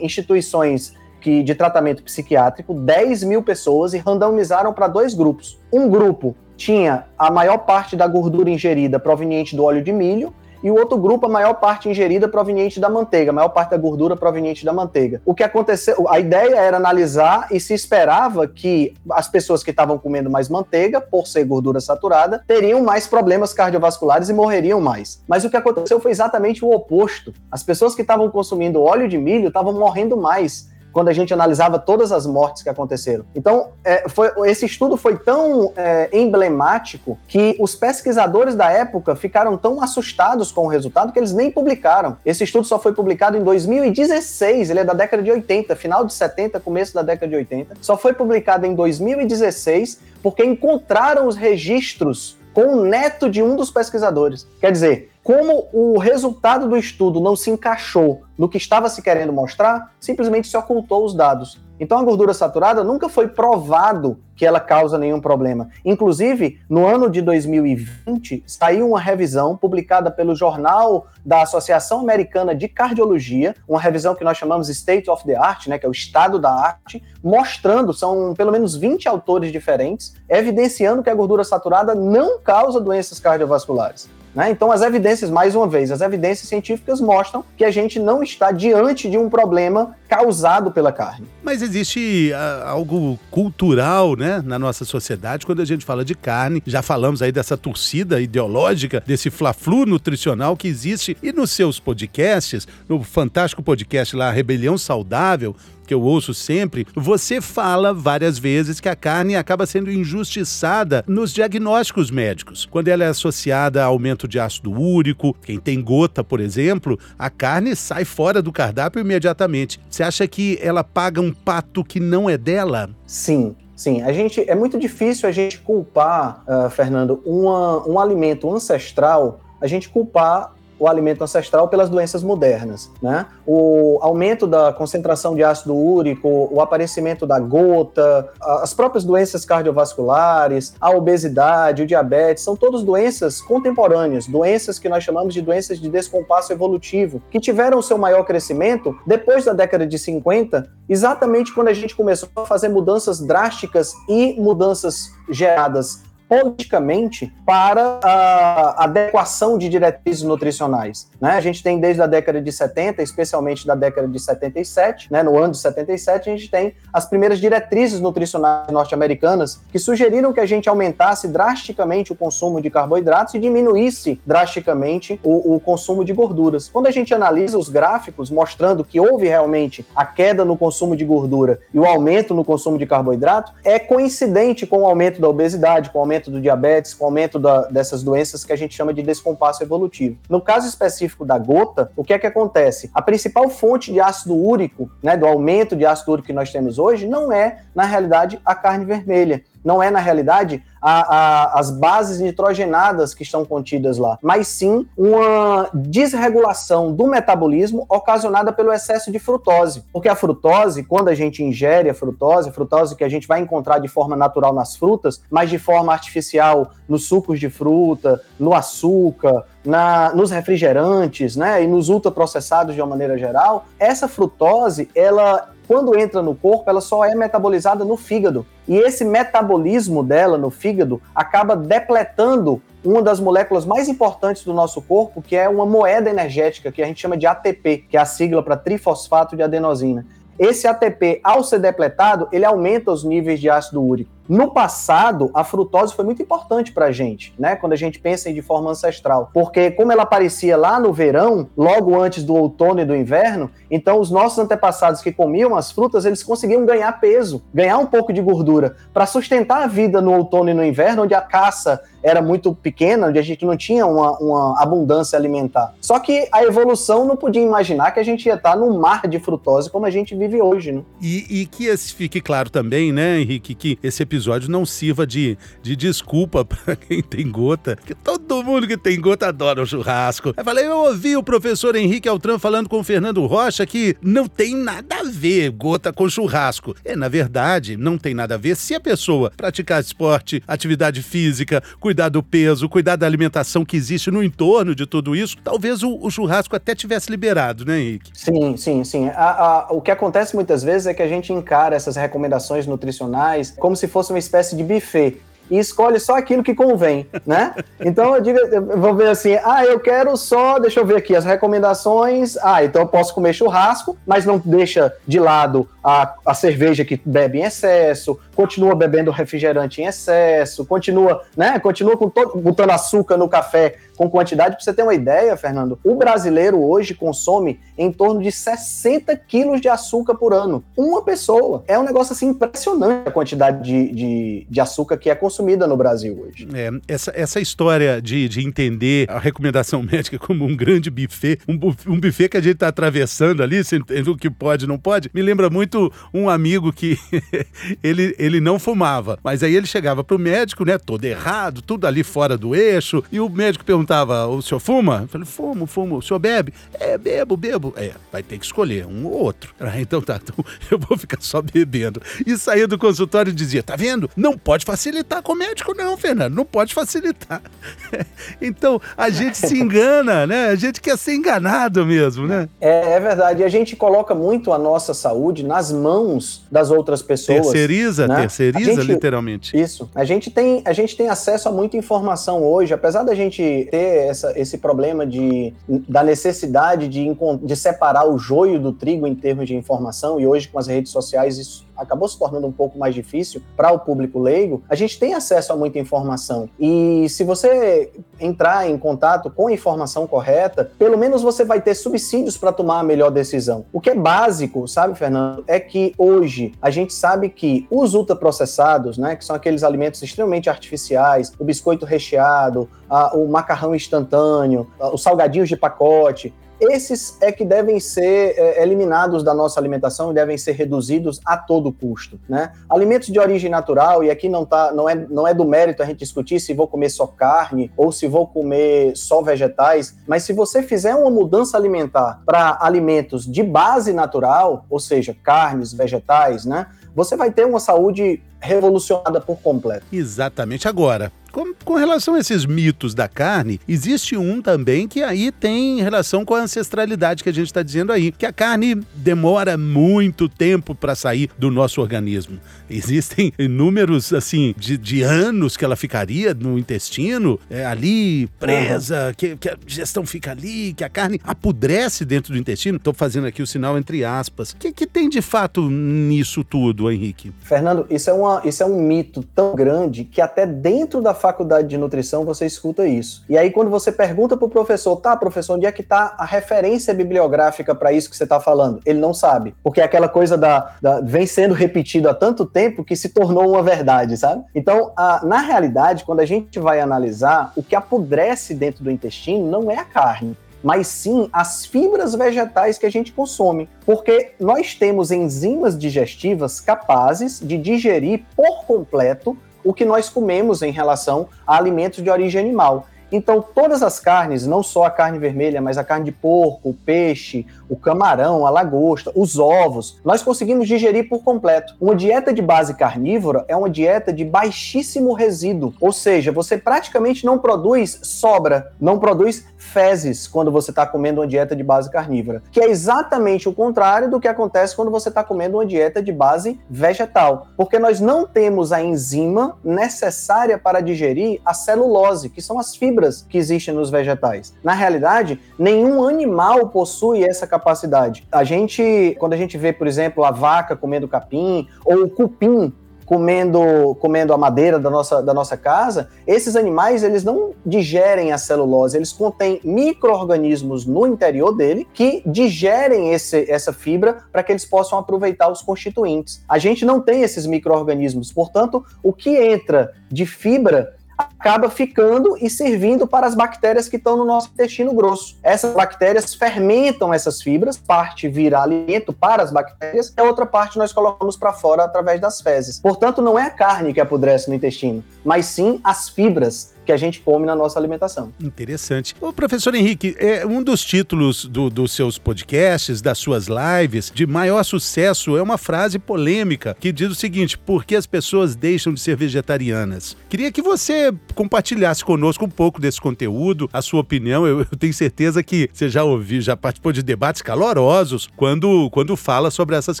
instituições 0.04 0.94
que, 1.20 1.42
de 1.42 1.54
tratamento 1.54 2.02
psiquiátrico, 2.02 2.74
10 2.74 3.24
mil 3.24 3.42
pessoas 3.42 3.94
e 3.94 3.98
randomizaram 3.98 4.72
para 4.72 4.88
dois 4.88 5.14
grupos. 5.14 5.58
Um 5.72 5.88
grupo 5.88 6.34
tinha 6.56 7.06
a 7.18 7.30
maior 7.30 7.58
parte 7.58 7.96
da 7.96 8.06
gordura 8.06 8.50
ingerida 8.50 8.98
proveniente 8.98 9.54
do 9.54 9.64
óleo 9.64 9.82
de 9.82 9.92
milho 9.92 10.32
e 10.62 10.70
o 10.70 10.74
outro 10.74 10.98
grupo, 10.98 11.26
a 11.26 11.28
maior 11.28 11.54
parte 11.54 11.88
ingerida 11.88 12.28
proveniente 12.28 12.78
da 12.78 12.90
manteiga, 12.90 13.30
a 13.30 13.32
maior 13.32 13.48
parte 13.48 13.70
da 13.70 13.78
gordura 13.78 14.14
proveniente 14.14 14.64
da 14.64 14.72
manteiga. 14.72 15.22
O 15.24 15.34
que 15.34 15.42
aconteceu, 15.42 16.06
a 16.08 16.20
ideia 16.20 16.56
era 16.56 16.76
analisar 16.76 17.48
e 17.50 17.58
se 17.58 17.72
esperava 17.72 18.46
que 18.46 18.94
as 19.10 19.26
pessoas 19.26 19.62
que 19.62 19.70
estavam 19.70 19.98
comendo 19.98 20.28
mais 20.28 20.50
manteiga, 20.50 21.00
por 21.00 21.26
ser 21.26 21.44
gordura 21.44 21.80
saturada, 21.80 22.44
teriam 22.46 22.82
mais 22.82 23.06
problemas 23.06 23.54
cardiovasculares 23.54 24.28
e 24.28 24.34
morreriam 24.34 24.80
mais. 24.80 25.22
Mas 25.26 25.44
o 25.44 25.50
que 25.50 25.56
aconteceu 25.56 25.98
foi 25.98 26.10
exatamente 26.10 26.62
o 26.62 26.70
oposto. 26.70 27.32
As 27.50 27.62
pessoas 27.62 27.94
que 27.94 28.02
estavam 28.02 28.28
consumindo 28.28 28.82
óleo 28.82 29.08
de 29.08 29.16
milho 29.16 29.48
estavam 29.48 29.72
morrendo 29.72 30.16
mais 30.16 30.69
quando 30.92 31.08
a 31.08 31.12
gente 31.12 31.32
analisava 31.32 31.78
todas 31.78 32.12
as 32.12 32.26
mortes 32.26 32.62
que 32.62 32.68
aconteceram. 32.68 33.24
Então, 33.34 33.68
é, 33.84 34.08
foi, 34.08 34.30
esse 34.46 34.66
estudo 34.66 34.96
foi 34.96 35.16
tão 35.16 35.72
é, 35.76 36.08
emblemático 36.12 37.18
que 37.28 37.56
os 37.58 37.74
pesquisadores 37.74 38.54
da 38.54 38.70
época 38.70 39.14
ficaram 39.14 39.56
tão 39.56 39.82
assustados 39.82 40.52
com 40.52 40.64
o 40.64 40.68
resultado 40.68 41.12
que 41.12 41.18
eles 41.18 41.32
nem 41.32 41.50
publicaram. 41.50 42.16
Esse 42.24 42.44
estudo 42.44 42.64
só 42.64 42.78
foi 42.78 42.92
publicado 42.92 43.36
em 43.36 43.42
2016, 43.42 44.70
ele 44.70 44.80
é 44.80 44.84
da 44.84 44.94
década 44.94 45.22
de 45.22 45.30
80, 45.30 45.76
final 45.76 46.04
de 46.04 46.12
70, 46.12 46.60
começo 46.60 46.94
da 46.94 47.02
década 47.02 47.28
de 47.28 47.36
80. 47.36 47.76
Só 47.80 47.96
foi 47.96 48.12
publicado 48.12 48.66
em 48.66 48.74
2016 48.74 50.00
porque 50.22 50.44
encontraram 50.44 51.26
os 51.26 51.36
registros 51.36 52.38
com 52.52 52.76
o 52.76 52.84
neto 52.84 53.30
de 53.30 53.42
um 53.42 53.56
dos 53.56 53.70
pesquisadores. 53.70 54.46
Quer 54.60 54.72
dizer, 54.72 55.10
como 55.22 55.68
o 55.72 55.98
resultado 55.98 56.68
do 56.68 56.76
estudo 56.76 57.20
não 57.20 57.36
se 57.36 57.50
encaixou 57.50 58.22
no 58.38 58.48
que 58.48 58.56
estava 58.56 58.88
se 58.88 59.02
querendo 59.02 59.32
mostrar, 59.32 59.92
simplesmente 60.00 60.48
se 60.48 60.56
ocultou 60.56 61.04
os 61.04 61.14
dados. 61.14 61.60
Então 61.78 61.98
a 61.98 62.02
gordura 62.02 62.34
saturada 62.34 62.84
nunca 62.84 63.08
foi 63.08 63.28
provado 63.28 64.18
que 64.36 64.44
ela 64.44 64.60
causa 64.60 64.98
nenhum 64.98 65.20
problema. 65.20 65.70
Inclusive, 65.82 66.60
no 66.68 66.86
ano 66.86 67.08
de 67.08 67.22
2020, 67.22 68.44
saiu 68.46 68.88
uma 68.88 69.00
revisão 69.00 69.56
publicada 69.56 70.10
pelo 70.10 70.34
Jornal 70.34 71.06
da 71.24 71.42
Associação 71.42 72.00
Americana 72.00 72.54
de 72.54 72.68
Cardiologia, 72.68 73.54
uma 73.66 73.80
revisão 73.80 74.14
que 74.14 74.24
nós 74.24 74.36
chamamos 74.36 74.68
State 74.68 75.08
of 75.10 75.24
the 75.24 75.36
Art, 75.36 75.68
né, 75.68 75.78
que 75.78 75.86
é 75.86 75.88
o 75.88 75.92
estado 75.92 76.38
da 76.38 76.52
arte, 76.52 77.02
mostrando, 77.22 77.94
são 77.94 78.34
pelo 78.34 78.52
menos 78.52 78.76
20 78.76 79.08
autores 79.08 79.50
diferentes, 79.50 80.14
evidenciando 80.28 81.02
que 81.02 81.10
a 81.10 81.14
gordura 81.14 81.44
saturada 81.44 81.94
não 81.94 82.40
causa 82.40 82.80
doenças 82.80 83.18
cardiovasculares. 83.20 84.19
Né? 84.34 84.50
Então, 84.50 84.70
as 84.70 84.82
evidências, 84.82 85.30
mais 85.30 85.54
uma 85.54 85.66
vez, 85.66 85.90
as 85.90 86.00
evidências 86.00 86.48
científicas 86.48 87.00
mostram 87.00 87.44
que 87.56 87.64
a 87.64 87.70
gente 87.70 87.98
não 87.98 88.22
está 88.22 88.52
diante 88.52 89.10
de 89.10 89.18
um 89.18 89.28
problema 89.28 89.96
causado 90.08 90.70
pela 90.70 90.92
carne. 90.92 91.26
Mas 91.42 91.62
existe 91.62 92.32
uh, 92.32 92.68
algo 92.68 93.18
cultural, 93.30 94.16
né, 94.16 94.42
na 94.44 94.58
nossa 94.58 94.84
sociedade 94.84 95.46
quando 95.46 95.62
a 95.62 95.64
gente 95.64 95.84
fala 95.84 96.04
de 96.04 96.14
carne. 96.14 96.62
Já 96.66 96.82
falamos 96.82 97.22
aí 97.22 97.32
dessa 97.32 97.56
torcida 97.56 98.20
ideológica, 98.20 99.02
desse 99.06 99.30
fla-flu 99.30 99.86
nutricional 99.86 100.56
que 100.56 100.68
existe. 100.68 101.16
E 101.22 101.32
nos 101.32 101.50
seus 101.50 101.80
podcasts, 101.80 102.66
no 102.88 103.02
fantástico 103.02 103.62
podcast 103.62 104.14
lá, 104.16 104.30
Rebelião 104.30 104.78
Saudável, 104.78 105.54
que 105.90 105.94
eu 105.94 106.02
ouço 106.02 106.32
sempre, 106.32 106.86
você 106.94 107.40
fala 107.40 107.92
várias 107.92 108.38
vezes 108.38 108.78
que 108.78 108.88
a 108.88 108.94
carne 108.94 109.34
acaba 109.34 109.66
sendo 109.66 109.90
injustiçada 109.90 111.04
nos 111.04 111.34
diagnósticos 111.34 112.12
médicos. 112.12 112.64
Quando 112.64 112.86
ela 112.86 113.02
é 113.02 113.08
associada 113.08 113.82
a 113.82 113.86
aumento 113.86 114.28
de 114.28 114.38
ácido 114.38 114.70
úrico, 114.70 115.34
quem 115.42 115.58
tem 115.58 115.82
gota, 115.82 116.22
por 116.22 116.38
exemplo, 116.38 116.96
a 117.18 117.28
carne 117.28 117.74
sai 117.74 118.04
fora 118.04 118.40
do 118.40 118.52
cardápio 118.52 119.00
imediatamente. 119.00 119.80
Você 119.90 120.04
acha 120.04 120.28
que 120.28 120.60
ela 120.62 120.84
paga 120.84 121.20
um 121.20 121.32
pato 121.32 121.82
que 121.82 121.98
não 121.98 122.30
é 122.30 122.38
dela? 122.38 122.88
Sim. 123.04 123.56
Sim, 123.74 124.02
a 124.02 124.12
gente 124.12 124.48
é 124.48 124.54
muito 124.54 124.78
difícil 124.78 125.28
a 125.28 125.32
gente 125.32 125.58
culpar, 125.58 126.44
uh, 126.46 126.70
Fernando, 126.70 127.20
uma, 127.24 127.84
um 127.88 127.98
alimento 127.98 128.48
ancestral, 128.54 129.40
a 129.60 129.66
gente 129.66 129.88
culpar 129.88 130.52
o 130.80 130.88
alimento 130.88 131.22
ancestral 131.22 131.68
pelas 131.68 131.90
doenças 131.90 132.22
modernas, 132.22 132.90
né? 133.02 133.26
O 133.46 133.98
aumento 134.00 134.46
da 134.46 134.72
concentração 134.72 135.34
de 135.34 135.44
ácido 135.44 135.76
úrico, 135.76 136.48
o 136.50 136.60
aparecimento 136.60 137.26
da 137.26 137.38
gota, 137.38 138.32
as 138.40 138.72
próprias 138.72 139.04
doenças 139.04 139.44
cardiovasculares, 139.44 140.74
a 140.80 140.90
obesidade, 140.90 141.82
o 141.82 141.86
diabetes, 141.86 142.42
são 142.42 142.56
todas 142.56 142.82
doenças 142.82 143.42
contemporâneas, 143.42 144.26
doenças 144.26 144.78
que 144.78 144.88
nós 144.88 145.04
chamamos 145.04 145.34
de 145.34 145.42
doenças 145.42 145.78
de 145.78 145.90
descompasso 145.90 146.50
evolutivo, 146.50 147.22
que 147.30 147.38
tiveram 147.38 147.82
seu 147.82 147.98
maior 147.98 148.24
crescimento 148.24 148.96
depois 149.06 149.44
da 149.44 149.52
década 149.52 149.86
de 149.86 149.98
50, 149.98 150.66
exatamente 150.88 151.52
quando 151.52 151.68
a 151.68 151.74
gente 151.74 151.94
começou 151.94 152.30
a 152.36 152.46
fazer 152.46 152.68
mudanças 152.68 153.20
drásticas 153.20 153.92
e 154.08 154.34
mudanças 154.40 155.10
geradas 155.28 156.09
politicamente 156.30 157.34
para 157.44 157.98
a 158.04 158.84
adequação 158.84 159.58
de 159.58 159.68
diretrizes 159.68 160.22
nutricionais. 160.22 161.10
Né? 161.20 161.30
A 161.32 161.40
gente 161.40 161.60
tem 161.60 161.80
desde 161.80 162.00
a 162.00 162.06
década 162.06 162.40
de 162.40 162.52
70, 162.52 163.02
especialmente 163.02 163.66
da 163.66 163.74
década 163.74 164.06
de 164.06 164.20
77, 164.20 165.10
né? 165.10 165.24
no 165.24 165.36
ano 165.36 165.50
de 165.50 165.58
77, 165.58 166.30
a 166.30 166.32
gente 166.36 166.48
tem 166.48 166.72
as 166.92 167.04
primeiras 167.04 167.40
diretrizes 167.40 167.98
nutricionais 167.98 168.70
norte-americanas 168.70 169.60
que 169.72 169.78
sugeriram 169.80 170.32
que 170.32 170.38
a 170.38 170.46
gente 170.46 170.68
aumentasse 170.68 171.26
drasticamente 171.26 172.12
o 172.12 172.16
consumo 172.16 172.60
de 172.60 172.70
carboidratos 172.70 173.34
e 173.34 173.40
diminuísse 173.40 174.20
drasticamente 174.24 175.18
o, 175.24 175.56
o 175.56 175.58
consumo 175.58 176.04
de 176.04 176.12
gorduras. 176.12 176.68
Quando 176.68 176.86
a 176.86 176.92
gente 176.92 177.12
analisa 177.12 177.58
os 177.58 177.68
gráficos 177.68 178.30
mostrando 178.30 178.84
que 178.84 179.00
houve 179.00 179.26
realmente 179.26 179.84
a 179.96 180.06
queda 180.06 180.44
no 180.44 180.56
consumo 180.56 180.94
de 180.94 181.04
gordura 181.04 181.58
e 181.74 181.78
o 181.80 181.84
aumento 181.84 182.34
no 182.34 182.44
consumo 182.44 182.78
de 182.78 182.86
carboidrato, 182.86 183.52
é 183.64 183.80
coincidente 183.80 184.64
com 184.64 184.82
o 184.82 184.86
aumento 184.86 185.20
da 185.20 185.28
obesidade, 185.28 185.90
com 185.90 185.98
o 185.98 186.02
aumento 186.02 186.19
aumento 186.20 186.30
do 186.30 186.40
diabetes, 186.40 186.92
com 186.92 187.04
o 187.04 187.06
aumento 187.06 187.38
da, 187.38 187.62
dessas 187.62 188.02
doenças 188.02 188.44
que 188.44 188.52
a 188.52 188.56
gente 188.56 188.74
chama 188.74 188.92
de 188.92 189.02
descompasso 189.02 189.62
evolutivo. 189.62 190.18
No 190.28 190.40
caso 190.40 190.68
específico 190.68 191.24
da 191.24 191.38
gota, 191.38 191.90
o 191.96 192.04
que 192.04 192.12
é 192.12 192.18
que 192.18 192.26
acontece? 192.26 192.90
A 192.94 193.00
principal 193.00 193.48
fonte 193.48 193.92
de 193.92 194.00
ácido 194.00 194.36
úrico, 194.36 194.90
né, 195.02 195.16
do 195.16 195.26
aumento 195.26 195.74
de 195.74 195.86
ácido 195.86 196.12
úrico 196.12 196.26
que 196.26 196.32
nós 196.32 196.52
temos 196.52 196.78
hoje, 196.78 197.06
não 197.06 197.32
é, 197.32 197.62
na 197.74 197.84
realidade, 197.84 198.38
a 198.44 198.54
carne 198.54 198.84
vermelha 198.84 199.42
não 199.64 199.82
é, 199.82 199.90
na 199.90 199.98
realidade, 199.98 200.62
a, 200.80 201.16
a, 201.16 201.60
as 201.60 201.70
bases 201.70 202.20
nitrogenadas 202.20 203.14
que 203.14 203.22
estão 203.22 203.44
contidas 203.44 203.98
lá, 203.98 204.18
mas 204.22 204.48
sim 204.48 204.86
uma 204.96 205.68
desregulação 205.74 206.92
do 206.92 207.06
metabolismo 207.06 207.84
ocasionada 207.88 208.52
pelo 208.52 208.72
excesso 208.72 209.12
de 209.12 209.18
frutose. 209.18 209.84
Porque 209.92 210.08
a 210.08 210.16
frutose, 210.16 210.84
quando 210.84 211.08
a 211.08 211.14
gente 211.14 211.42
ingere 211.42 211.90
a 211.90 211.94
frutose, 211.94 212.50
frutose 212.50 212.96
que 212.96 213.04
a 213.04 213.08
gente 213.08 213.28
vai 213.28 213.40
encontrar 213.40 213.78
de 213.78 213.88
forma 213.88 214.16
natural 214.16 214.54
nas 214.54 214.74
frutas, 214.76 215.20
mas 215.30 215.50
de 215.50 215.58
forma 215.58 215.92
artificial 215.92 216.70
nos 216.88 217.06
sucos 217.06 217.38
de 217.38 217.50
fruta, 217.50 218.20
no 218.38 218.54
açúcar, 218.54 219.44
na, 219.64 220.12
nos 220.14 220.30
refrigerantes, 220.30 221.36
né, 221.36 221.62
e 221.62 221.66
nos 221.66 221.88
ultraprocessados 221.88 222.74
de 222.74 222.80
uma 222.80 222.88
maneira 222.88 223.18
geral, 223.18 223.66
essa 223.78 224.08
frutose, 224.08 224.88
ela 224.94 225.50
quando 225.70 225.96
entra 225.96 226.20
no 226.20 226.34
corpo, 226.34 226.68
ela 226.68 226.80
só 226.80 227.04
é 227.04 227.14
metabolizada 227.14 227.84
no 227.84 227.96
fígado. 227.96 228.44
E 228.66 228.76
esse 228.76 229.04
metabolismo 229.04 230.02
dela 230.02 230.36
no 230.36 230.50
fígado 230.50 231.00
acaba 231.14 231.54
depletando 231.54 232.60
uma 232.84 233.00
das 233.00 233.20
moléculas 233.20 233.64
mais 233.64 233.88
importantes 233.88 234.42
do 234.42 234.52
nosso 234.52 234.82
corpo, 234.82 235.22
que 235.22 235.36
é 235.36 235.48
uma 235.48 235.64
moeda 235.64 236.10
energética, 236.10 236.72
que 236.72 236.82
a 236.82 236.86
gente 236.86 237.00
chama 237.00 237.16
de 237.16 237.24
ATP, 237.24 237.84
que 237.88 237.96
é 237.96 238.00
a 238.00 238.04
sigla 238.04 238.42
para 238.42 238.56
trifosfato 238.56 239.36
de 239.36 239.44
adenosina. 239.44 240.04
Esse 240.36 240.66
ATP, 240.66 241.20
ao 241.22 241.44
ser 241.44 241.60
depletado, 241.60 242.26
ele 242.32 242.44
aumenta 242.44 242.90
os 242.90 243.04
níveis 243.04 243.38
de 243.38 243.48
ácido 243.48 243.80
úrico. 243.80 244.10
No 244.30 244.52
passado, 244.52 245.28
a 245.34 245.42
frutose 245.42 245.92
foi 245.92 246.04
muito 246.04 246.22
importante 246.22 246.70
para 246.70 246.86
a 246.86 246.92
gente, 246.92 247.34
né? 247.36 247.56
Quando 247.56 247.72
a 247.72 247.76
gente 247.76 247.98
pensa 247.98 248.30
em 248.30 248.32
de 248.32 248.40
forma 248.40 248.70
ancestral, 248.70 249.28
porque 249.34 249.72
como 249.72 249.90
ela 249.90 250.04
aparecia 250.04 250.56
lá 250.56 250.78
no 250.78 250.92
verão, 250.92 251.48
logo 251.56 252.00
antes 252.00 252.22
do 252.22 252.36
outono 252.36 252.80
e 252.80 252.84
do 252.84 252.94
inverno, 252.94 253.50
então 253.68 253.98
os 253.98 254.08
nossos 254.08 254.38
antepassados 254.38 255.02
que 255.02 255.10
comiam 255.10 255.56
as 255.56 255.72
frutas, 255.72 256.04
eles 256.04 256.22
conseguiam 256.22 256.64
ganhar 256.64 256.92
peso, 257.00 257.42
ganhar 257.52 257.78
um 257.78 257.86
pouco 257.86 258.12
de 258.12 258.22
gordura 258.22 258.76
para 258.94 259.04
sustentar 259.04 259.64
a 259.64 259.66
vida 259.66 260.00
no 260.00 260.12
outono 260.12 260.48
e 260.48 260.54
no 260.54 260.64
inverno, 260.64 261.02
onde 261.02 261.14
a 261.14 261.20
caça 261.20 261.82
era 262.00 262.22
muito 262.22 262.54
pequena, 262.54 263.08
onde 263.08 263.18
a 263.18 263.22
gente 263.22 263.44
não 263.44 263.56
tinha 263.56 263.84
uma, 263.84 264.16
uma 264.18 264.62
abundância 264.62 265.18
alimentar. 265.18 265.74
Só 265.80 265.98
que 265.98 266.28
a 266.32 266.44
evolução 266.44 267.04
não 267.04 267.16
podia 267.16 267.42
imaginar 267.42 267.90
que 267.90 267.98
a 267.98 268.04
gente 268.04 268.26
ia 268.26 268.34
estar 268.34 268.56
num 268.56 268.78
mar 268.78 269.08
de 269.08 269.18
frutose 269.18 269.68
como 269.68 269.86
a 269.86 269.90
gente 269.90 270.14
vive 270.14 270.40
hoje, 270.40 270.70
né? 270.70 270.82
E, 271.02 271.42
e 271.42 271.46
que 271.46 271.76
fique 271.76 272.20
claro 272.20 272.48
também, 272.48 272.92
né, 272.92 273.20
Henrique, 273.20 273.54
que 273.54 273.78
esse 273.82 274.02
episódio 274.02 274.19
episódio 274.20 274.50
não 274.50 274.66
sirva 274.66 275.06
de, 275.06 275.38
de 275.62 275.74
desculpa 275.74 276.44
para 276.44 276.76
quem 276.76 277.02
tem 277.02 277.30
gota, 277.30 277.76
que 277.76 277.94
todo 277.94 278.44
mundo 278.44 278.68
que 278.68 278.76
tem 278.76 279.00
gota 279.00 279.28
adora 279.28 279.62
o 279.62 279.66
churrasco. 279.66 280.34
Eu 280.36 280.44
falei, 280.44 280.66
eu 280.66 280.76
ouvi 280.76 281.16
o 281.16 281.22
professor 281.22 281.74
Henrique 281.74 282.08
Altran 282.08 282.38
falando 282.38 282.68
com 282.68 282.80
o 282.80 282.84
Fernando 282.84 283.24
Rocha 283.26 283.64
que 283.64 283.96
não 284.02 284.28
tem 284.28 284.54
nada 284.54 284.96
a 285.00 285.04
ver 285.04 285.50
gota 285.50 285.92
com 285.92 286.08
churrasco. 286.08 286.74
É, 286.84 286.94
na 286.94 287.08
verdade, 287.08 287.76
não 287.76 287.96
tem 287.96 288.14
nada 288.14 288.34
a 288.34 288.38
ver 288.38 288.56
se 288.56 288.74
a 288.74 288.80
pessoa 288.80 289.32
praticar 289.34 289.80
esporte, 289.80 290.42
atividade 290.46 291.02
física, 291.02 291.62
cuidar 291.78 292.10
do 292.10 292.22
peso, 292.22 292.68
cuidar 292.68 292.96
da 292.96 293.06
alimentação 293.06 293.64
que 293.64 293.76
existe 293.76 294.10
no 294.10 294.22
entorno 294.22 294.74
de 294.74 294.86
tudo 294.86 295.16
isso, 295.16 295.36
talvez 295.42 295.82
o, 295.82 295.98
o 296.00 296.10
churrasco 296.10 296.54
até 296.54 296.74
tivesse 296.74 297.10
liberado, 297.10 297.64
né, 297.64 297.80
Henrique? 297.80 298.10
Sim, 298.12 298.56
sim, 298.56 298.84
sim. 298.84 299.08
A, 299.08 299.68
a, 299.68 299.72
o 299.72 299.80
que 299.80 299.90
acontece 299.90 300.34
muitas 300.34 300.62
vezes 300.62 300.86
é 300.86 300.92
que 300.92 301.02
a 301.02 301.08
gente 301.08 301.32
encara 301.32 301.74
essas 301.74 301.96
recomendações 301.96 302.66
nutricionais 302.66 303.54
como 303.58 303.76
se 303.76 303.86
fosse 303.86 303.99
uma 304.08 304.18
espécie 304.18 304.56
de 304.56 304.64
buffet 304.64 305.20
e 305.50 305.58
escolhe 305.58 305.98
só 305.98 306.16
aquilo 306.16 306.42
que 306.42 306.54
convém, 306.54 307.06
né? 307.26 307.54
Então 307.82 308.14
eu 308.14 308.20
digo, 308.20 308.38
vou 308.76 308.94
ver 308.94 309.08
assim, 309.08 309.36
ah, 309.42 309.64
eu 309.64 309.80
quero 309.80 310.14
só, 310.14 310.58
deixa 310.58 310.78
eu 310.78 310.86
ver 310.86 310.98
aqui 310.98 311.16
as 311.16 311.24
recomendações. 311.24 312.36
Ah, 312.36 312.62
então 312.62 312.82
eu 312.82 312.86
posso 312.86 313.14
comer 313.14 313.32
churrasco, 313.32 313.96
mas 314.06 314.26
não 314.26 314.38
deixa 314.38 314.92
de 315.08 315.18
lado 315.18 315.66
a, 315.82 316.14
a 316.26 316.34
cerveja 316.34 316.84
que 316.84 317.00
bebe 317.02 317.38
em 317.38 317.44
excesso, 317.44 318.20
continua 318.36 318.74
bebendo 318.74 319.10
refrigerante 319.10 319.80
em 319.80 319.86
excesso, 319.86 320.66
continua, 320.66 321.22
né? 321.34 321.58
Continua 321.58 321.96
com 321.96 322.10
todo, 322.10 322.38
botando 322.38 322.70
açúcar 322.70 323.16
no 323.16 323.28
café 323.28 323.76
com 324.00 324.08
quantidade. 324.08 324.56
Para 324.56 324.64
você 324.64 324.72
ter 324.72 324.82
uma 324.82 324.94
ideia, 324.94 325.36
Fernando, 325.36 325.78
o 325.84 325.94
brasileiro 325.94 326.58
hoje 326.58 326.94
consome 326.94 327.60
em 327.76 327.92
torno 327.92 328.22
de 328.22 328.32
60 328.32 329.14
quilos 329.14 329.60
de 329.60 329.68
açúcar 329.68 330.14
por 330.14 330.32
ano. 330.32 330.64
Uma 330.74 331.04
pessoa. 331.04 331.62
É 331.68 331.78
um 331.78 331.82
negócio 331.82 332.14
assim 332.14 332.28
impressionante 332.28 333.06
a 333.08 333.10
quantidade 333.10 333.62
de, 333.62 333.92
de, 333.92 334.46
de 334.48 334.60
açúcar 334.60 334.96
que 334.96 335.10
é 335.10 335.14
consumida 335.14 335.66
no 335.66 335.76
Brasil 335.76 336.18
hoje. 336.18 336.48
É, 336.54 336.70
essa, 336.88 337.12
essa 337.14 337.40
história 337.40 338.00
de, 338.00 338.26
de 338.26 338.40
entender 338.40 339.06
a 339.10 339.18
recomendação 339.18 339.82
médica 339.84 340.18
como 340.18 340.46
um 340.46 340.56
grande 340.56 340.88
buffet, 340.88 341.38
um, 341.46 341.58
um 341.86 342.00
buffet 342.00 342.30
que 342.30 342.38
a 342.38 342.40
gente 342.40 342.54
está 342.54 342.68
atravessando 342.68 343.42
ali, 343.42 343.60
o 344.08 344.16
que 344.16 344.30
pode 344.30 344.66
não 344.66 344.78
pode, 344.78 345.10
me 345.12 345.20
lembra 345.20 345.50
muito 345.50 345.92
um 346.14 346.30
amigo 346.30 346.72
que 346.72 346.98
ele, 347.84 348.16
ele 348.18 348.40
não 348.40 348.58
fumava, 348.58 349.18
mas 349.22 349.42
aí 349.42 349.54
ele 349.54 349.66
chegava 349.66 350.02
pro 350.02 350.18
médico, 350.18 350.64
né, 350.64 350.78
todo 350.78 351.04
errado, 351.04 351.60
tudo 351.60 351.86
ali 351.86 352.02
fora 352.02 352.38
do 352.38 352.54
eixo, 352.54 353.04
e 353.12 353.20
o 353.20 353.28
médico 353.28 353.62
perguntava 353.62 353.89
perguntava: 353.90 354.26
o 354.28 354.40
senhor 354.40 354.60
fuma? 354.60 355.00
Eu 355.02 355.08
falei: 355.08 355.26
fumo, 355.26 355.66
fumo. 355.66 355.96
O 355.96 356.02
senhor 356.02 356.18
bebe? 356.20 356.54
É, 356.74 356.96
bebo, 356.96 357.36
bebo. 357.36 357.74
É, 357.76 357.92
vai 358.12 358.22
ter 358.22 358.38
que 358.38 358.44
escolher 358.44 358.86
um 358.86 359.06
ou 359.06 359.12
outro. 359.12 359.52
Ah, 359.58 359.80
então 359.80 360.00
tá, 360.00 360.20
então 360.22 360.44
eu 360.70 360.78
vou 360.78 360.96
ficar 360.96 361.18
só 361.20 361.42
bebendo. 361.42 362.00
E 362.24 362.36
saía 362.38 362.68
do 362.68 362.78
consultório 362.78 363.30
e 363.30 363.34
dizia: 363.34 363.62
tá 363.62 363.74
vendo? 363.74 364.08
Não 364.16 364.38
pode 364.38 364.64
facilitar 364.64 365.22
com 365.22 365.32
o 365.32 365.36
médico, 365.36 365.74
não, 365.74 365.96
Fernando. 365.96 366.34
Não 366.34 366.44
pode 366.44 366.72
facilitar. 366.72 367.42
então 368.40 368.80
a 368.96 369.10
gente 369.10 369.36
se 369.36 369.58
engana, 369.58 370.26
né? 370.26 370.46
A 370.46 370.54
gente 370.54 370.80
quer 370.80 370.96
ser 370.96 371.14
enganado 371.14 371.84
mesmo, 371.84 372.26
né? 372.26 372.48
É, 372.60 372.92
é 372.92 373.00
verdade. 373.00 373.42
E 373.42 373.44
a 373.44 373.48
gente 373.48 373.74
coloca 373.74 374.14
muito 374.14 374.52
a 374.52 374.58
nossa 374.58 374.94
saúde 374.94 375.42
nas 375.42 375.72
mãos 375.72 376.44
das 376.50 376.70
outras 376.70 377.02
pessoas. 377.02 377.42
Terceiriza, 377.42 378.06
né? 378.06 378.20
terceiriza, 378.20 378.82
gente, 378.82 378.86
literalmente. 378.86 379.58
Isso. 379.58 379.90
A 379.94 380.04
gente, 380.04 380.30
tem, 380.30 380.62
a 380.64 380.72
gente 380.72 380.96
tem 380.96 381.08
acesso 381.08 381.48
a 381.48 381.52
muita 381.52 381.76
informação 381.76 382.42
hoje, 382.42 382.72
apesar 382.72 383.02
da 383.02 383.14
gente 383.14 383.68
ter 383.70 383.79
ter 383.80 384.08
essa, 384.08 384.38
esse 384.38 384.58
problema 384.58 385.06
de, 385.06 385.54
da 385.88 386.04
necessidade 386.04 386.86
de, 386.86 387.06
de 387.42 387.56
separar 387.56 388.06
o 388.06 388.18
joio 388.18 388.60
do 388.60 388.72
trigo 388.72 389.06
em 389.06 389.14
termos 389.14 389.46
de 389.46 389.56
informação, 389.56 390.20
e 390.20 390.26
hoje 390.26 390.48
com 390.48 390.58
as 390.58 390.66
redes 390.66 390.92
sociais 390.92 391.38
isso 391.38 391.66
acabou 391.80 392.06
se 392.08 392.18
tornando 392.18 392.46
um 392.46 392.52
pouco 392.52 392.78
mais 392.78 392.94
difícil 392.94 393.42
para 393.56 393.72
o 393.72 393.78
público 393.78 394.18
leigo, 394.18 394.62
a 394.68 394.74
gente 394.74 394.98
tem 394.98 395.14
acesso 395.14 395.52
a 395.52 395.56
muita 395.56 395.78
informação. 395.78 396.48
E 396.58 397.08
se 397.08 397.24
você 397.24 397.90
entrar 398.18 398.68
em 398.68 398.76
contato 398.76 399.30
com 399.30 399.48
a 399.48 399.52
informação 399.52 400.06
correta, 400.06 400.70
pelo 400.78 400.98
menos 400.98 401.22
você 401.22 401.44
vai 401.44 401.60
ter 401.60 401.74
subsídios 401.74 402.36
para 402.36 402.52
tomar 402.52 402.80
a 402.80 402.82
melhor 402.82 403.10
decisão. 403.10 403.64
O 403.72 403.80
que 403.80 403.90
é 403.90 403.94
básico, 403.94 404.68
sabe, 404.68 404.94
Fernando, 404.94 405.44
é 405.46 405.58
que 405.58 405.94
hoje 405.96 406.52
a 406.60 406.70
gente 406.70 406.92
sabe 406.92 407.28
que 407.28 407.66
os 407.70 407.94
ultraprocessados, 407.94 408.98
né, 408.98 409.16
que 409.16 409.24
são 409.24 409.34
aqueles 409.34 409.62
alimentos 409.62 410.02
extremamente 410.02 410.50
artificiais, 410.50 411.32
o 411.38 411.44
biscoito 411.44 411.86
recheado, 411.86 412.68
a, 412.88 413.16
o 413.16 413.28
macarrão 413.28 413.74
instantâneo, 413.74 414.68
a, 414.78 414.92
os 414.92 415.02
salgadinhos 415.02 415.48
de 415.48 415.56
pacote, 415.56 416.34
esses 416.60 417.16
é 417.20 417.32
que 417.32 417.44
devem 417.44 417.80
ser 417.80 418.34
é, 418.36 418.62
eliminados 418.62 419.22
da 419.22 419.34
nossa 419.34 419.58
alimentação 419.58 420.10
e 420.10 420.14
devem 420.14 420.36
ser 420.36 420.52
reduzidos 420.52 421.20
a 421.24 421.36
todo 421.36 421.72
custo, 421.72 422.20
né? 422.28 422.52
Alimentos 422.68 423.08
de 423.08 423.18
origem 423.18 423.50
natural, 423.50 424.04
e 424.04 424.10
aqui 424.10 424.28
não, 424.28 424.44
tá, 424.44 424.72
não, 424.72 424.88
é, 424.88 424.94
não 424.94 425.26
é 425.26 425.34
do 425.34 425.44
mérito 425.44 425.82
a 425.82 425.86
gente 425.86 425.98
discutir 425.98 426.40
se 426.40 426.54
vou 426.54 426.68
comer 426.68 426.90
só 426.90 427.06
carne 427.06 427.72
ou 427.76 427.90
se 427.90 428.06
vou 428.06 428.26
comer 428.26 428.96
só 428.96 429.22
vegetais, 429.22 429.96
mas 430.06 430.22
se 430.22 430.32
você 430.32 430.62
fizer 430.62 430.94
uma 430.94 431.10
mudança 431.10 431.56
alimentar 431.56 432.22
para 432.24 432.58
alimentos 432.60 433.26
de 433.26 433.42
base 433.42 433.92
natural, 433.92 434.64
ou 434.68 434.78
seja, 434.78 435.16
carnes, 435.22 435.72
vegetais, 435.72 436.44
né? 436.44 436.66
Você 436.94 437.16
vai 437.16 437.30
ter 437.30 437.46
uma 437.46 437.60
saúde 437.60 438.22
revolucionada 438.40 439.20
por 439.20 439.38
completo. 439.38 439.84
Exatamente. 439.92 440.66
Agora, 440.66 441.12
com, 441.30 441.54
com, 441.64 441.74
relação 441.74 442.14
a 442.14 442.18
esses 442.18 442.44
mitos 442.44 442.94
da 442.94 443.06
carne, 443.06 443.60
existe 443.68 444.16
um 444.16 444.42
também 444.42 444.88
que 444.88 445.02
aí 445.02 445.30
tem 445.30 445.80
relação 445.80 446.24
com 446.24 446.34
a 446.34 446.40
ancestralidade 446.40 447.22
que 447.22 447.28
a 447.28 447.32
gente 447.32 447.46
está 447.46 447.62
dizendo 447.62 447.92
aí, 447.92 448.10
que 448.10 448.26
a 448.26 448.32
carne 448.32 448.74
demora 448.94 449.56
muito 449.56 450.28
tempo 450.28 450.74
para 450.74 450.94
sair 450.94 451.30
do 451.38 451.50
nosso 451.50 451.80
organismo. 451.80 452.38
Existem 452.68 453.32
números, 453.38 454.12
assim, 454.12 454.54
de, 454.56 454.76
de 454.76 455.02
anos 455.02 455.56
que 455.56 455.64
ela 455.64 455.76
ficaria 455.76 456.34
no 456.34 456.58
intestino, 456.58 457.38
é, 457.48 457.64
ali 457.64 458.26
presa, 458.38 459.08
uhum. 459.08 459.14
que, 459.14 459.36
que 459.36 459.48
a 459.48 459.56
digestão 459.64 460.04
fica 460.04 460.32
ali, 460.32 460.72
que 460.72 460.84
a 460.84 460.88
carne 460.88 461.20
apodrece 461.24 462.04
dentro 462.04 462.32
do 462.32 462.38
intestino. 462.38 462.76
Estou 462.76 462.92
fazendo 462.92 463.26
aqui 463.26 463.42
o 463.42 463.46
sinal 463.46 463.78
entre 463.78 464.04
aspas. 464.04 464.50
O 464.50 464.56
que, 464.56 464.72
que 464.72 464.86
tem 464.86 465.08
de 465.08 465.22
fato 465.22 465.68
nisso 465.68 466.42
tudo, 466.42 466.90
Henrique? 466.90 467.32
Fernando, 467.42 467.86
isso 467.90 468.10
é, 468.10 468.12
uma, 468.12 468.29
isso 468.44 468.62
é 468.62 468.66
um 468.66 468.76
mito 468.76 469.22
tão 469.22 469.54
grande 469.54 470.04
que 470.04 470.20
até 470.20 470.46
dentro 470.46 471.00
da 471.00 471.14
faculdade 471.14 471.68
de 471.68 471.78
nutrição 471.78 472.24
você 472.24 472.46
escuta 472.46 472.86
isso. 472.86 473.24
E 473.28 473.36
aí, 473.36 473.50
quando 473.50 473.70
você 473.70 473.90
pergunta 473.90 474.36
para 474.36 474.46
o 474.46 474.50
professor, 474.50 474.96
tá, 474.96 475.16
professor, 475.16 475.54
onde 475.54 475.66
é 475.66 475.72
que 475.72 475.82
está 475.82 476.14
a 476.18 476.24
referência 476.24 476.94
bibliográfica 476.94 477.74
para 477.74 477.92
isso 477.92 478.08
que 478.10 478.16
você 478.16 478.24
está 478.24 478.40
falando? 478.40 478.80
Ele 478.84 478.98
não 478.98 479.12
sabe. 479.12 479.54
Porque 479.62 479.80
é 479.80 479.84
aquela 479.84 480.08
coisa 480.08 480.36
da, 480.36 480.72
da, 480.80 481.00
vem 481.00 481.26
sendo 481.26 481.54
repetido 481.54 482.08
há 482.08 482.14
tanto 482.14 482.46
tempo 482.46 482.84
que 482.84 482.96
se 482.96 483.08
tornou 483.08 483.50
uma 483.50 483.62
verdade, 483.62 484.16
sabe? 484.16 484.44
Então, 484.54 484.92
a, 484.96 485.24
na 485.24 485.40
realidade, 485.40 486.04
quando 486.04 486.20
a 486.20 486.26
gente 486.26 486.58
vai 486.58 486.80
analisar, 486.80 487.52
o 487.56 487.62
que 487.62 487.74
apodrece 487.74 488.54
dentro 488.54 488.84
do 488.84 488.90
intestino 488.90 489.50
não 489.50 489.70
é 489.70 489.78
a 489.78 489.84
carne 489.84 490.36
mas 490.62 490.86
sim 490.86 491.28
as 491.32 491.64
fibras 491.66 492.14
vegetais 492.14 492.78
que 492.78 492.86
a 492.86 492.90
gente 492.90 493.12
consome, 493.12 493.68
porque 493.84 494.32
nós 494.38 494.74
temos 494.74 495.10
enzimas 495.10 495.78
digestivas 495.78 496.60
capazes 496.60 497.40
de 497.40 497.56
digerir 497.56 498.24
por 498.36 498.64
completo 498.64 499.36
o 499.64 499.74
que 499.74 499.84
nós 499.84 500.08
comemos 500.08 500.62
em 500.62 500.72
relação 500.72 501.28
a 501.46 501.56
alimentos 501.56 502.02
de 502.02 502.10
origem 502.10 502.40
animal. 502.40 502.86
Então, 503.12 503.42
todas 503.42 503.82
as 503.82 503.98
carnes, 503.98 504.46
não 504.46 504.62
só 504.62 504.84
a 504.84 504.90
carne 504.90 505.18
vermelha, 505.18 505.60
mas 505.60 505.78
a 505.78 505.84
carne 505.84 506.04
de 506.06 506.12
porco, 506.12 506.70
o 506.70 506.74
peixe, 506.74 507.46
o 507.68 507.76
camarão, 507.76 508.46
a 508.46 508.50
lagosta, 508.50 509.12
os 509.14 509.38
ovos, 509.38 509.98
nós 510.04 510.22
conseguimos 510.22 510.66
digerir 510.66 511.08
por 511.08 511.22
completo. 511.22 511.74
Uma 511.80 511.94
dieta 511.94 512.32
de 512.32 512.42
base 512.42 512.74
carnívora 512.74 513.44
é 513.48 513.56
uma 513.56 513.70
dieta 513.70 514.12
de 514.12 514.24
baixíssimo 514.24 515.12
resíduo, 515.12 515.74
ou 515.80 515.92
seja, 515.92 516.32
você 516.32 516.58
praticamente 516.58 517.24
não 517.24 517.38
produz 517.38 518.00
sobra, 518.02 518.72
não 518.80 518.98
produz 518.98 519.44
fezes 519.56 520.26
quando 520.26 520.50
você 520.50 520.70
está 520.70 520.86
comendo 520.86 521.20
uma 521.20 521.26
dieta 521.26 521.54
de 521.54 521.62
base 521.62 521.90
carnívora, 521.90 522.42
que 522.50 522.60
é 522.60 522.68
exatamente 522.68 523.48
o 523.48 523.52
contrário 523.52 524.10
do 524.10 524.18
que 524.18 524.26
acontece 524.26 524.74
quando 524.74 524.90
você 524.90 525.08
está 525.08 525.22
comendo 525.22 525.58
uma 525.58 525.66
dieta 525.66 526.02
de 526.02 526.12
base 526.12 526.58
vegetal, 526.68 527.48
porque 527.56 527.78
nós 527.78 528.00
não 528.00 528.26
temos 528.26 528.72
a 528.72 528.82
enzima 528.82 529.58
necessária 529.62 530.58
para 530.58 530.80
digerir 530.80 531.40
a 531.44 531.54
celulose, 531.54 532.30
que 532.30 532.42
são 532.42 532.58
as 532.58 532.74
fibras 532.74 532.99
que 533.28 533.38
existem 533.38 533.74
nos 533.74 533.90
vegetais. 533.90 534.54
Na 534.62 534.72
realidade, 534.72 535.40
nenhum 535.58 536.06
animal 536.06 536.68
possui 536.68 537.24
essa 537.24 537.46
capacidade. 537.46 538.26
A 538.30 538.44
gente, 538.44 539.16
quando 539.18 539.32
a 539.32 539.36
gente 539.36 539.56
vê, 539.56 539.72
por 539.72 539.86
exemplo, 539.86 540.24
a 540.24 540.30
vaca 540.30 540.76
comendo 540.76 541.08
capim 541.08 541.66
ou 541.84 542.04
o 542.04 542.10
cupim 542.10 542.72
comendo, 543.10 543.96
comendo 543.96 544.32
a 544.32 544.38
madeira 544.38 544.78
da 544.78 544.88
nossa, 544.88 545.20
da 545.20 545.34
nossa 545.34 545.56
casa, 545.56 546.10
esses 546.24 546.54
animais 546.54 547.02
eles 547.02 547.24
não 547.24 547.54
digerem 547.66 548.30
a 548.30 548.38
celulose, 548.38 548.96
eles 548.96 549.12
contêm 549.12 549.60
micro-organismos 549.64 550.86
no 550.86 551.08
interior 551.08 551.50
dele 551.50 551.88
que 551.92 552.22
digerem 552.24 553.12
esse, 553.12 553.50
essa 553.50 553.72
fibra 553.72 554.18
para 554.30 554.44
que 554.44 554.52
eles 554.52 554.64
possam 554.64 554.96
aproveitar 554.96 555.50
os 555.50 555.60
constituintes. 555.60 556.44
A 556.48 556.56
gente 556.56 556.84
não 556.84 557.00
tem 557.00 557.22
esses 557.22 557.46
micro-organismos, 557.46 558.32
portanto, 558.32 558.84
o 559.02 559.12
que 559.12 559.36
entra 559.36 559.92
de 560.08 560.24
fibra 560.24 560.94
acaba 561.20 561.68
ficando 561.68 562.36
e 562.40 562.48
servindo 562.48 563.06
para 563.06 563.26
as 563.26 563.34
bactérias 563.34 563.88
que 563.88 563.96
estão 563.96 564.16
no 564.16 564.24
nosso 564.24 564.48
intestino 564.52 564.94
grosso. 564.94 565.36
Essas 565.42 565.74
bactérias 565.74 566.34
fermentam 566.34 567.12
essas 567.12 567.42
fibras, 567.42 567.76
parte 567.76 568.28
vira 568.28 568.62
alimento 568.62 569.12
para 569.12 569.42
as 569.42 569.52
bactérias, 569.52 570.12
e 570.16 570.20
a 570.20 570.24
outra 570.24 570.46
parte 570.46 570.78
nós 570.78 570.92
colocamos 570.92 571.36
para 571.36 571.52
fora 571.52 571.84
através 571.84 572.20
das 572.20 572.40
fezes. 572.40 572.80
Portanto, 572.80 573.20
não 573.20 573.38
é 573.38 573.44
a 573.44 573.50
carne 573.50 573.92
que 573.92 574.00
apodrece 574.00 574.48
no 574.48 574.56
intestino, 574.56 575.04
mas 575.24 575.46
sim 575.46 575.80
as 575.84 576.08
fibras 576.08 576.74
que 576.90 576.94
a 576.94 576.96
gente 576.96 577.20
come 577.20 577.46
na 577.46 577.54
nossa 577.54 577.78
alimentação. 577.78 578.32
Interessante. 578.42 579.14
Ô, 579.20 579.32
professor 579.32 579.72
Henrique, 579.76 580.16
é 580.18 580.44
um 580.44 580.60
dos 580.60 580.84
títulos 580.84 581.44
do, 581.44 581.70
dos 581.70 581.92
seus 581.92 582.18
podcasts, 582.18 583.00
das 583.00 583.16
suas 583.16 583.46
lives, 583.46 584.10
de 584.12 584.26
maior 584.26 584.64
sucesso 584.64 585.36
é 585.36 585.42
uma 585.42 585.56
frase 585.56 586.00
polêmica 586.00 586.76
que 586.78 586.90
diz 586.90 587.08
o 587.08 587.14
seguinte: 587.14 587.56
por 587.56 587.84
que 587.84 587.94
as 587.94 588.06
pessoas 588.06 588.56
deixam 588.56 588.92
de 588.92 588.98
ser 588.98 589.14
vegetarianas? 589.14 590.16
Queria 590.28 590.50
que 590.50 590.60
você 590.60 591.12
compartilhasse 591.32 592.04
conosco 592.04 592.44
um 592.44 592.48
pouco 592.48 592.80
desse 592.80 593.00
conteúdo, 593.00 593.70
a 593.72 593.80
sua 593.80 594.00
opinião. 594.00 594.44
Eu, 594.44 594.60
eu 594.60 594.76
tenho 594.76 594.92
certeza 594.92 595.44
que 595.44 595.70
você 595.72 595.88
já 595.88 596.02
ouviu, 596.02 596.40
já 596.40 596.56
participou 596.56 596.90
de 596.90 597.04
debates 597.04 597.40
calorosos 597.40 598.28
quando, 598.36 598.90
quando 598.90 599.16
fala 599.16 599.48
sobre 599.48 599.76
essas 599.76 600.00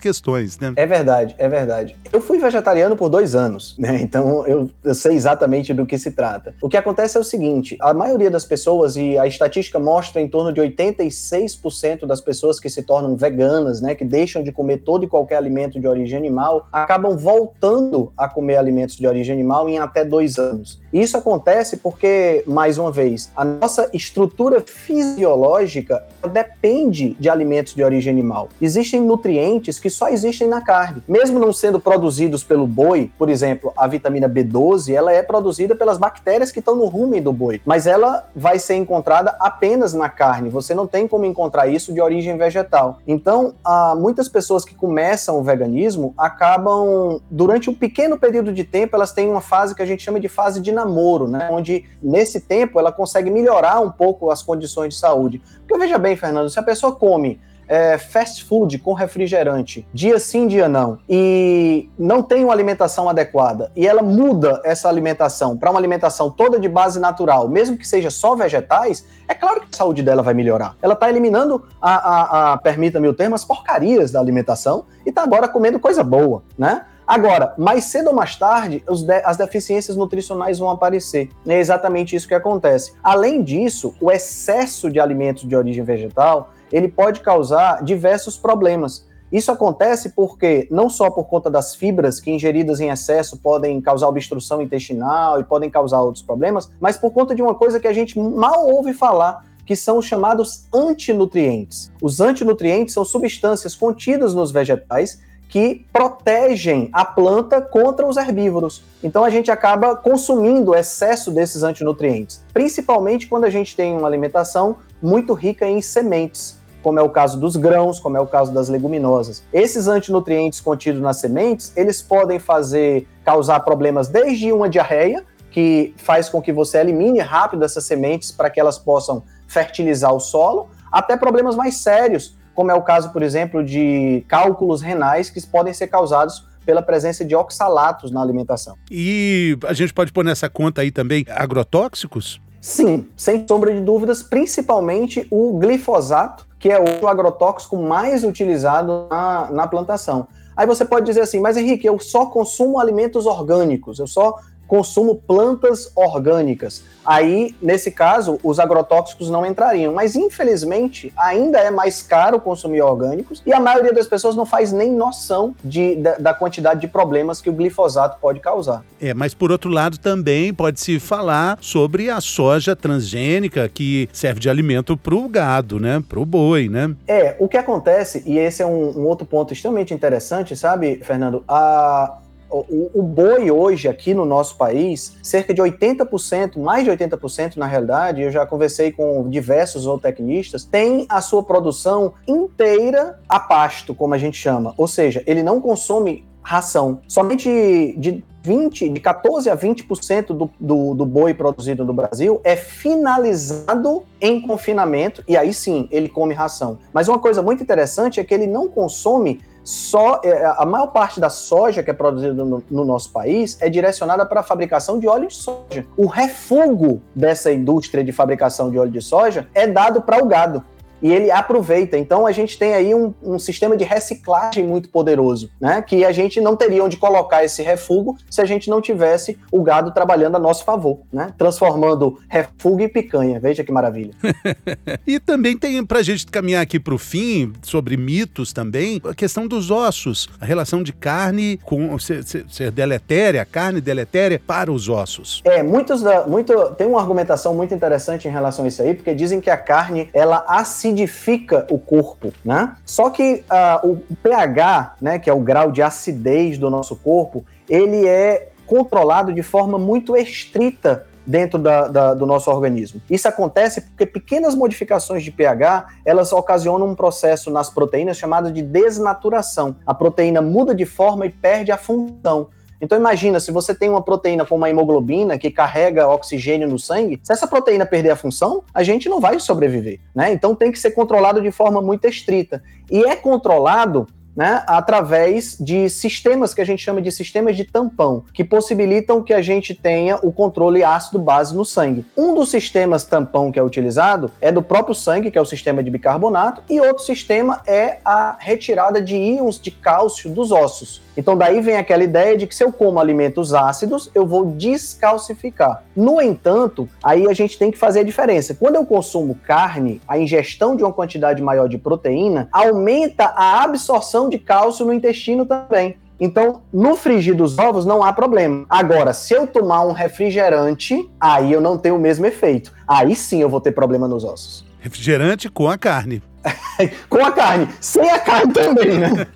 questões, 0.00 0.58
né? 0.58 0.72
É 0.74 0.86
verdade, 0.86 1.36
é 1.38 1.48
verdade. 1.48 1.94
Eu 2.12 2.20
fui 2.20 2.40
vegetariano 2.40 2.96
por 2.96 3.08
dois 3.08 3.36
anos, 3.36 3.76
né? 3.78 4.00
Então 4.02 4.44
eu, 4.44 4.68
eu 4.82 4.94
sei 4.94 5.14
exatamente 5.14 5.72
do 5.72 5.86
que 5.86 5.96
se 5.96 6.10
trata. 6.10 6.52
O 6.60 6.68
que 6.68 6.79
acontece 6.80 7.16
é 7.16 7.20
o 7.20 7.24
seguinte: 7.24 7.76
a 7.80 7.94
maioria 7.94 8.30
das 8.30 8.44
pessoas, 8.44 8.96
e 8.96 9.16
a 9.16 9.26
estatística 9.26 9.78
mostra 9.78 10.20
em 10.20 10.28
torno 10.28 10.52
de 10.52 10.60
86% 10.60 12.06
das 12.06 12.20
pessoas 12.20 12.58
que 12.58 12.68
se 12.68 12.82
tornam 12.82 13.16
veganas, 13.16 13.80
né, 13.80 13.94
que 13.94 14.04
deixam 14.04 14.42
de 14.42 14.52
comer 14.52 14.78
todo 14.78 15.04
e 15.04 15.08
qualquer 15.08 15.36
alimento 15.36 15.78
de 15.78 15.86
origem 15.86 16.18
animal, 16.18 16.66
acabam 16.72 17.16
voltando 17.16 18.12
a 18.16 18.28
comer 18.28 18.56
alimentos 18.56 18.96
de 18.96 19.06
origem 19.06 19.34
animal 19.34 19.68
em 19.68 19.78
até 19.78 20.04
dois 20.04 20.38
anos. 20.38 20.80
Isso 20.92 21.16
acontece 21.16 21.76
porque, 21.76 22.42
mais 22.46 22.76
uma 22.76 22.90
vez, 22.90 23.30
a 23.36 23.44
nossa 23.44 23.88
estrutura 23.92 24.60
fisiológica 24.60 26.04
depende 26.32 27.16
de 27.18 27.28
alimentos 27.28 27.74
de 27.74 27.82
origem 27.82 28.12
animal. 28.12 28.48
Existem 28.60 29.00
nutrientes 29.00 29.78
que 29.78 29.88
só 29.88 30.08
existem 30.08 30.48
na 30.48 30.60
carne. 30.60 31.02
Mesmo 31.06 31.38
não 31.38 31.52
sendo 31.52 31.78
produzidos 31.78 32.42
pelo 32.42 32.66
boi, 32.66 33.10
por 33.16 33.28
exemplo, 33.28 33.72
a 33.76 33.86
vitamina 33.86 34.28
B12, 34.28 34.92
ela 34.92 35.12
é 35.12 35.22
produzida 35.22 35.74
pelas 35.76 35.98
bactérias 35.98 36.50
que 36.50 36.58
estão 36.58 36.69
no 36.76 36.86
rumen 36.86 37.22
do 37.22 37.32
boi, 37.32 37.60
mas 37.64 37.86
ela 37.86 38.28
vai 38.34 38.58
ser 38.58 38.76
encontrada 38.76 39.36
apenas 39.40 39.92
na 39.92 40.08
carne. 40.08 40.48
Você 40.48 40.74
não 40.74 40.86
tem 40.86 41.06
como 41.06 41.24
encontrar 41.24 41.66
isso 41.66 41.92
de 41.92 42.00
origem 42.00 42.36
vegetal. 42.36 42.98
Então, 43.06 43.54
há 43.64 43.94
muitas 43.94 44.28
pessoas 44.28 44.64
que 44.64 44.74
começam 44.74 45.38
o 45.38 45.42
veganismo 45.42 46.14
acabam, 46.16 47.20
durante 47.30 47.70
um 47.70 47.74
pequeno 47.74 48.18
período 48.18 48.52
de 48.52 48.64
tempo, 48.64 48.96
elas 48.96 49.12
têm 49.12 49.28
uma 49.28 49.40
fase 49.40 49.74
que 49.74 49.82
a 49.82 49.86
gente 49.86 50.02
chama 50.02 50.20
de 50.20 50.28
fase 50.28 50.60
de 50.60 50.72
namoro, 50.72 51.28
né? 51.28 51.48
Onde 51.50 51.84
nesse 52.02 52.40
tempo 52.40 52.78
ela 52.78 52.92
consegue 52.92 53.30
melhorar 53.30 53.80
um 53.80 53.90
pouco 53.90 54.30
as 54.30 54.42
condições 54.42 54.94
de 54.94 55.00
saúde. 55.00 55.42
Porque 55.60 55.78
veja 55.78 55.98
bem, 55.98 56.16
Fernando, 56.16 56.50
se 56.50 56.58
a 56.58 56.62
pessoa 56.62 56.94
come 56.94 57.40
é, 57.70 57.96
fast 57.96 58.44
food 58.44 58.76
com 58.78 58.92
refrigerante, 58.92 59.86
dia 59.94 60.18
sim, 60.18 60.48
dia 60.48 60.68
não, 60.68 60.98
e 61.08 61.88
não 61.96 62.20
tem 62.20 62.42
uma 62.42 62.52
alimentação 62.52 63.08
adequada, 63.08 63.70
e 63.76 63.86
ela 63.86 64.02
muda 64.02 64.60
essa 64.64 64.88
alimentação 64.88 65.56
para 65.56 65.70
uma 65.70 65.78
alimentação 65.78 66.28
toda 66.28 66.58
de 66.58 66.68
base 66.68 66.98
natural, 66.98 67.48
mesmo 67.48 67.78
que 67.78 67.86
seja 67.86 68.10
só 68.10 68.34
vegetais, 68.34 69.06
é 69.28 69.34
claro 69.34 69.60
que 69.60 69.68
a 69.72 69.76
saúde 69.76 70.02
dela 70.02 70.20
vai 70.20 70.34
melhorar. 70.34 70.74
Ela 70.82 70.94
está 70.94 71.08
eliminando, 71.08 71.64
a, 71.80 71.94
a, 71.94 72.52
a 72.52 72.58
permita-me 72.58 73.06
o 73.06 73.14
termo, 73.14 73.36
as 73.36 73.44
porcarias 73.44 74.10
da 74.10 74.18
alimentação 74.18 74.86
e 75.06 75.10
está 75.10 75.22
agora 75.22 75.46
comendo 75.46 75.78
coisa 75.78 76.02
boa, 76.02 76.42
né? 76.58 76.84
Agora, 77.06 77.54
mais 77.58 77.84
cedo 77.86 78.08
ou 78.08 78.14
mais 78.14 78.36
tarde, 78.36 78.84
de 78.88 79.12
as 79.24 79.36
deficiências 79.36 79.96
nutricionais 79.96 80.60
vão 80.60 80.70
aparecer. 80.70 81.28
É 81.44 81.58
exatamente 81.58 82.14
isso 82.14 82.28
que 82.28 82.34
acontece. 82.34 82.92
Além 83.02 83.42
disso, 83.42 83.94
o 84.00 84.12
excesso 84.12 84.88
de 84.88 85.00
alimentos 85.00 85.48
de 85.48 85.56
origem 85.56 85.82
vegetal, 85.82 86.52
ele 86.72 86.88
pode 86.88 87.20
causar 87.20 87.82
diversos 87.82 88.36
problemas. 88.36 89.08
Isso 89.32 89.52
acontece 89.52 90.10
porque, 90.10 90.66
não 90.70 90.90
só 90.90 91.08
por 91.08 91.24
conta 91.24 91.48
das 91.48 91.74
fibras 91.74 92.18
que 92.18 92.32
ingeridas 92.32 92.80
em 92.80 92.90
excesso 92.90 93.36
podem 93.36 93.80
causar 93.80 94.08
obstrução 94.08 94.60
intestinal 94.60 95.38
e 95.38 95.44
podem 95.44 95.70
causar 95.70 96.00
outros 96.00 96.22
problemas, 96.22 96.68
mas 96.80 96.96
por 96.96 97.12
conta 97.12 97.34
de 97.34 97.40
uma 97.40 97.54
coisa 97.54 97.78
que 97.78 97.86
a 97.86 97.92
gente 97.92 98.18
mal 98.18 98.66
ouve 98.66 98.92
falar, 98.92 99.46
que 99.64 99.76
são 99.76 99.98
os 99.98 100.04
chamados 100.04 100.64
antinutrientes. 100.74 101.92
Os 102.02 102.20
antinutrientes 102.20 102.92
são 102.92 103.04
substâncias 103.04 103.76
contidas 103.76 104.34
nos 104.34 104.50
vegetais 104.50 105.20
que 105.48 105.86
protegem 105.92 106.88
a 106.92 107.04
planta 107.04 107.60
contra 107.60 108.06
os 108.06 108.16
herbívoros. 108.16 108.82
Então 109.02 109.24
a 109.24 109.30
gente 109.30 109.50
acaba 109.50 109.94
consumindo 109.94 110.74
excesso 110.74 111.30
desses 111.30 111.62
antinutrientes, 111.62 112.42
principalmente 112.52 113.28
quando 113.28 113.44
a 113.44 113.50
gente 113.50 113.76
tem 113.76 113.96
uma 113.96 114.08
alimentação 114.08 114.76
muito 115.00 115.34
rica 115.34 115.66
em 115.66 115.80
sementes 115.80 116.59
como 116.82 116.98
é 116.98 117.02
o 117.02 117.10
caso 117.10 117.38
dos 117.38 117.56
grãos, 117.56 118.00
como 118.00 118.16
é 118.16 118.20
o 118.20 118.26
caso 118.26 118.52
das 118.52 118.68
leguminosas. 118.68 119.42
Esses 119.52 119.86
antinutrientes 119.88 120.60
contidos 120.60 121.00
nas 121.00 121.18
sementes, 121.18 121.72
eles 121.76 122.00
podem 122.00 122.38
fazer 122.38 123.06
causar 123.24 123.60
problemas 123.60 124.08
desde 124.08 124.52
uma 124.52 124.68
diarreia, 124.68 125.24
que 125.50 125.94
faz 125.96 126.28
com 126.28 126.40
que 126.40 126.52
você 126.52 126.78
elimine 126.78 127.18
rápido 127.18 127.64
essas 127.64 127.84
sementes 127.84 128.30
para 128.30 128.48
que 128.48 128.60
elas 128.60 128.78
possam 128.78 129.24
fertilizar 129.48 130.14
o 130.14 130.20
solo, 130.20 130.68
até 130.92 131.16
problemas 131.16 131.56
mais 131.56 131.78
sérios, 131.78 132.36
como 132.54 132.70
é 132.70 132.74
o 132.74 132.82
caso, 132.82 133.10
por 133.10 133.22
exemplo, 133.22 133.64
de 133.64 134.24
cálculos 134.28 134.80
renais 134.80 135.30
que 135.30 135.44
podem 135.46 135.72
ser 135.72 135.88
causados 135.88 136.46
pela 136.64 136.82
presença 136.82 137.24
de 137.24 137.34
oxalatos 137.34 138.10
na 138.10 138.20
alimentação. 138.20 138.76
E 138.90 139.56
a 139.66 139.72
gente 139.72 139.92
pode 139.92 140.12
pôr 140.12 140.24
nessa 140.24 140.48
conta 140.48 140.82
aí 140.82 140.90
também 140.90 141.24
agrotóxicos? 141.28 142.40
Sim, 142.60 143.08
sem 143.16 143.46
sombra 143.48 143.72
de 143.72 143.80
dúvidas, 143.80 144.22
principalmente 144.22 145.26
o 145.30 145.58
glifosato, 145.58 146.46
que 146.60 146.68
é 146.68 146.78
o 146.78 147.08
agrotóxico 147.08 147.76
mais 147.78 148.22
utilizado 148.22 149.06
na, 149.10 149.50
na 149.50 149.66
plantação. 149.66 150.28
Aí 150.54 150.66
você 150.66 150.84
pode 150.84 151.06
dizer 151.06 151.22
assim, 151.22 151.40
mas 151.40 151.56
Henrique, 151.56 151.86
eu 151.86 151.98
só 151.98 152.26
consumo 152.26 152.78
alimentos 152.78 153.24
orgânicos, 153.24 153.98
eu 153.98 154.06
só 154.06 154.38
consumo 154.70 155.16
plantas 155.16 155.90
orgânicas. 155.96 156.84
Aí, 157.04 157.56
nesse 157.60 157.90
caso, 157.90 158.38
os 158.40 158.60
agrotóxicos 158.60 159.28
não 159.28 159.44
entrariam. 159.44 159.92
Mas, 159.92 160.14
infelizmente, 160.14 161.12
ainda 161.16 161.58
é 161.58 161.72
mais 161.72 162.02
caro 162.02 162.38
consumir 162.38 162.80
orgânicos 162.80 163.42
e 163.44 163.52
a 163.52 163.58
maioria 163.58 163.92
das 163.92 164.06
pessoas 164.06 164.36
não 164.36 164.46
faz 164.46 164.70
nem 164.70 164.92
noção 164.92 165.56
de, 165.64 165.96
da, 165.96 166.18
da 166.18 166.34
quantidade 166.34 166.82
de 166.82 166.86
problemas 166.86 167.40
que 167.40 167.50
o 167.50 167.52
glifosato 167.52 168.20
pode 168.20 168.38
causar. 168.38 168.84
É, 169.00 169.12
mas 169.12 169.34
por 169.34 169.50
outro 169.50 169.70
lado 169.70 169.98
também 169.98 170.54
pode-se 170.54 171.00
falar 171.00 171.58
sobre 171.60 172.08
a 172.08 172.20
soja 172.20 172.76
transgênica 172.76 173.68
que 173.68 174.08
serve 174.12 174.38
de 174.38 174.48
alimento 174.48 174.96
para 174.96 175.16
o 175.16 175.28
gado, 175.28 175.80
né? 175.80 176.00
Para 176.08 176.20
o 176.20 176.24
boi, 176.24 176.68
né? 176.68 176.94
É, 177.08 177.34
o 177.40 177.48
que 177.48 177.56
acontece, 177.56 178.22
e 178.24 178.38
esse 178.38 178.62
é 178.62 178.66
um, 178.66 179.00
um 179.00 179.06
outro 179.06 179.26
ponto 179.26 179.52
extremamente 179.52 179.92
interessante, 179.92 180.54
sabe, 180.54 181.00
Fernando? 181.02 181.42
A, 181.48 182.18
o, 182.50 182.90
o, 182.94 183.02
boi 183.02 183.50
hoje 183.50 183.88
aqui 183.88 184.12
no 184.12 184.24
nosso 184.24 184.56
país, 184.56 185.16
cerca 185.22 185.54
de 185.54 185.62
80%, 185.62 186.58
mais 186.58 186.84
de 186.84 186.90
80% 186.90 187.56
na 187.56 187.66
realidade, 187.66 188.22
eu 188.22 188.30
já 188.30 188.44
conversei 188.44 188.90
com 188.90 189.28
diversos 189.28 189.82
zootecnistas, 189.82 190.64
tem 190.64 191.06
a 191.08 191.20
sua 191.20 191.42
produção 191.42 192.14
inteira 192.26 193.18
a 193.28 193.38
pasto, 193.38 193.94
como 193.94 194.14
a 194.14 194.18
gente 194.18 194.36
chama. 194.36 194.74
Ou 194.76 194.88
seja, 194.88 195.22
ele 195.26 195.42
não 195.42 195.60
consome 195.60 196.24
ração. 196.42 197.00
Somente 197.06 197.94
de 197.96 198.24
20, 198.42 198.88
de 198.88 199.00
14 199.00 199.50
a 199.50 199.56
20% 199.56 200.26
do, 200.28 200.50
do, 200.58 200.94
do 200.94 201.06
boi 201.06 201.34
produzido 201.34 201.84
no 201.84 201.92
Brasil 201.92 202.40
é 202.42 202.56
finalizado 202.56 204.02
em 204.20 204.40
confinamento, 204.40 205.22
e 205.28 205.36
aí 205.36 205.52
sim 205.52 205.88
ele 205.90 206.08
come 206.08 206.34
ração. 206.34 206.78
Mas 206.92 207.08
uma 207.08 207.18
coisa 207.18 207.42
muito 207.42 207.62
interessante 207.62 208.18
é 208.18 208.24
que 208.24 208.32
ele 208.32 208.46
não 208.46 208.68
consome 208.68 209.40
só 209.62 210.20
é, 210.24 210.44
a 210.56 210.64
maior 210.64 210.88
parte 210.88 211.20
da 211.20 211.30
soja 211.30 211.82
que 211.82 211.90
é 211.90 211.94
produzida 211.94 212.32
no, 212.44 212.62
no 212.70 212.84
nosso 212.84 213.10
país 213.10 213.56
é 213.60 213.68
direcionada 213.68 214.24
para 214.24 214.40
a 214.40 214.42
fabricação 214.42 214.98
de 214.98 215.06
óleo 215.06 215.28
de 215.28 215.34
soja. 215.34 215.86
O 215.96 216.06
refugo 216.06 217.02
dessa 217.14 217.52
indústria 217.52 218.02
de 218.02 218.12
fabricação 218.12 218.70
de 218.70 218.78
óleo 218.78 218.90
de 218.90 219.00
soja 219.00 219.48
é 219.54 219.66
dado 219.66 220.02
para 220.02 220.22
o 220.22 220.26
gado 220.26 220.64
e 221.02 221.12
ele 221.12 221.30
aproveita. 221.30 221.96
Então 221.98 222.26
a 222.26 222.32
gente 222.32 222.58
tem 222.58 222.74
aí 222.74 222.94
um, 222.94 223.14
um, 223.22 223.38
sistema 223.38 223.76
de 223.76 223.84
reciclagem 223.84 224.66
muito 224.66 224.88
poderoso, 224.88 225.50
né? 225.60 225.82
Que 225.82 226.04
a 226.04 226.12
gente 226.12 226.40
não 226.40 226.56
teria 226.56 226.84
onde 226.84 226.96
colocar 226.96 227.44
esse 227.44 227.62
refúgio 227.62 228.16
se 228.30 228.40
a 228.40 228.44
gente 228.44 228.70
não 228.70 228.80
tivesse 228.80 229.38
o 229.50 229.62
gado 229.62 229.92
trabalhando 229.92 230.36
a 230.36 230.38
nosso 230.38 230.64
favor, 230.64 231.00
né? 231.12 231.32
Transformando 231.36 232.18
refúgio 232.28 232.86
em 232.86 232.88
picanha. 232.88 233.40
Veja 233.40 233.64
que 233.64 233.72
maravilha. 233.72 234.12
e 235.06 235.18
também 235.18 235.56
tem 235.56 235.84
para 235.84 235.98
a 235.98 236.02
gente 236.02 236.26
caminhar 236.26 236.62
aqui 236.62 236.78
para 236.78 236.94
o 236.94 236.98
fim 236.98 237.52
sobre 237.62 237.96
mitos 237.96 238.52
também 238.52 239.00
a 239.04 239.14
questão 239.14 239.46
dos 239.46 239.70
ossos, 239.70 240.28
a 240.40 240.44
relação 240.44 240.82
de 240.82 240.92
carne 240.92 241.58
com 241.64 241.98
ser, 241.98 242.22
ser, 242.24 242.44
ser 242.48 242.70
deletéria, 242.70 243.44
carne 243.44 243.80
deletéria 243.80 244.40
para 244.44 244.70
os 244.70 244.88
ossos. 244.88 245.40
É 245.44 245.62
muitos 245.62 246.02
da, 246.02 246.26
muito 246.26 246.52
tem 246.76 246.86
uma 246.86 247.00
argumentação 247.00 247.54
muito 247.54 247.74
interessante 247.74 248.28
em 248.28 248.30
relação 248.30 248.64
a 248.64 248.68
isso 248.68 248.82
aí, 248.82 248.94
porque 248.94 249.14
dizem 249.14 249.40
que 249.40 249.50
a 249.50 249.56
carne 249.56 250.08
ela 250.12 250.44
assim 250.48 250.89
acidifica 250.90 251.66
o 251.70 251.78
corpo, 251.78 252.32
né? 252.44 252.76
Só 252.84 253.10
que 253.10 253.44
uh, 253.50 253.88
o 253.88 254.16
pH, 254.16 254.96
né, 255.00 255.18
que 255.18 255.30
é 255.30 255.32
o 255.32 255.40
grau 255.40 255.70
de 255.70 255.82
acidez 255.82 256.58
do 256.58 256.68
nosso 256.68 256.96
corpo, 256.96 257.44
ele 257.68 258.06
é 258.06 258.50
controlado 258.66 259.32
de 259.32 259.42
forma 259.42 259.78
muito 259.78 260.16
estrita 260.16 261.06
dentro 261.26 261.58
da, 261.58 261.86
da, 261.86 262.14
do 262.14 262.26
nosso 262.26 262.50
organismo. 262.50 263.00
Isso 263.08 263.28
acontece 263.28 263.82
porque 263.82 264.06
pequenas 264.06 264.54
modificações 264.54 265.22
de 265.22 265.30
pH 265.30 265.86
elas 266.04 266.32
ocasionam 266.32 266.88
um 266.88 266.94
processo 266.94 267.50
nas 267.50 267.70
proteínas 267.70 268.16
chamado 268.16 268.50
de 268.50 268.62
desnaturação. 268.62 269.76
A 269.86 269.94
proteína 269.94 270.42
muda 270.42 270.74
de 270.74 270.84
forma 270.84 271.26
e 271.26 271.30
perde 271.30 271.70
a 271.70 271.76
função. 271.76 272.48
Então 272.80 272.96
imagina, 272.96 273.38
se 273.40 273.52
você 273.52 273.74
tem 273.74 273.90
uma 273.90 274.02
proteína 274.02 274.46
como 274.46 274.64
a 274.64 274.70
hemoglobina 274.70 275.38
que 275.38 275.50
carrega 275.50 276.08
oxigênio 276.08 276.68
no 276.68 276.78
sangue, 276.78 277.20
se 277.22 277.32
essa 277.32 277.46
proteína 277.46 277.84
perder 277.84 278.10
a 278.10 278.16
função, 278.16 278.62
a 278.72 278.82
gente 278.82 279.08
não 279.08 279.20
vai 279.20 279.38
sobreviver, 279.38 280.00
né? 280.14 280.32
Então 280.32 280.54
tem 280.54 280.72
que 280.72 280.78
ser 280.78 280.92
controlado 280.92 281.40
de 281.42 281.50
forma 281.50 281.82
muito 281.82 282.06
estrita. 282.06 282.62
E 282.90 283.04
é 283.04 283.16
controlado 283.16 284.06
né, 284.34 284.62
através 284.66 285.56
de 285.58 285.88
sistemas 285.88 286.54
que 286.54 286.60
a 286.60 286.64
gente 286.64 286.82
chama 286.82 287.02
de 287.02 287.10
sistemas 287.10 287.56
de 287.56 287.64
tampão, 287.64 288.24
que 288.32 288.44
possibilitam 288.44 289.22
que 289.22 289.34
a 289.34 289.42
gente 289.42 289.74
tenha 289.74 290.16
o 290.22 290.32
controle 290.32 290.82
ácido 290.82 291.18
base 291.18 291.54
no 291.54 291.64
sangue. 291.64 292.04
Um 292.16 292.34
dos 292.34 292.50
sistemas 292.50 293.04
tampão 293.04 293.50
que 293.50 293.58
é 293.58 293.62
utilizado 293.62 294.30
é 294.40 294.52
do 294.52 294.62
próprio 294.62 294.94
sangue, 294.94 295.30
que 295.30 295.38
é 295.38 295.40
o 295.40 295.44
sistema 295.46 295.82
de 295.82 295.90
bicarbonato, 295.90 296.62
e 296.70 296.80
outro 296.80 297.04
sistema 297.04 297.60
é 297.66 297.98
a 298.04 298.36
retirada 298.38 299.02
de 299.02 299.16
íons 299.16 299.60
de 299.60 299.70
cálcio 299.70 300.30
dos 300.30 300.52
ossos. 300.52 301.02
Então 301.20 301.36
daí 301.36 301.60
vem 301.60 301.76
aquela 301.76 302.02
ideia 302.02 302.34
de 302.34 302.46
que 302.46 302.54
se 302.54 302.64
eu 302.64 302.72
como 302.72 302.98
alimentos 302.98 303.52
ácidos, 303.52 304.10
eu 304.14 304.26
vou 304.26 304.46
descalcificar. 304.52 305.84
No 305.94 306.18
entanto, 306.18 306.88
aí 307.04 307.28
a 307.28 307.34
gente 307.34 307.58
tem 307.58 307.70
que 307.70 307.76
fazer 307.76 308.00
a 308.00 308.02
diferença. 308.02 308.54
Quando 308.54 308.76
eu 308.76 308.86
consumo 308.86 309.34
carne, 309.46 310.00
a 310.08 310.18
ingestão 310.18 310.74
de 310.74 310.82
uma 310.82 310.94
quantidade 310.94 311.42
maior 311.42 311.68
de 311.68 311.76
proteína 311.76 312.48
aumenta 312.50 313.26
a 313.36 313.62
absorção 313.62 314.30
de 314.30 314.38
cálcio 314.38 314.86
no 314.86 314.94
intestino 314.94 315.44
também. 315.44 315.98
Então, 316.18 316.62
no 316.72 316.96
frigir 316.96 317.34
dos 317.36 317.58
ovos 317.58 317.84
não 317.84 318.02
há 318.02 318.14
problema. 318.14 318.64
Agora, 318.66 319.12
se 319.12 319.34
eu 319.34 319.46
tomar 319.46 319.82
um 319.84 319.92
refrigerante, 319.92 321.06
aí 321.20 321.52
eu 321.52 321.60
não 321.60 321.76
tenho 321.76 321.96
o 321.96 322.00
mesmo 322.00 322.24
efeito. 322.24 322.72
Aí 322.88 323.14
sim 323.14 323.42
eu 323.42 323.48
vou 323.50 323.60
ter 323.60 323.72
problema 323.72 324.08
nos 324.08 324.24
ossos. 324.24 324.64
Refrigerante 324.80 325.50
com 325.50 325.68
a 325.68 325.76
carne. 325.76 326.22
com 327.08 327.24
a 327.24 327.32
carne, 327.32 327.68
sem 327.80 328.08
a 328.10 328.18
carne 328.18 328.52
também, 328.52 328.98
né? 328.98 329.26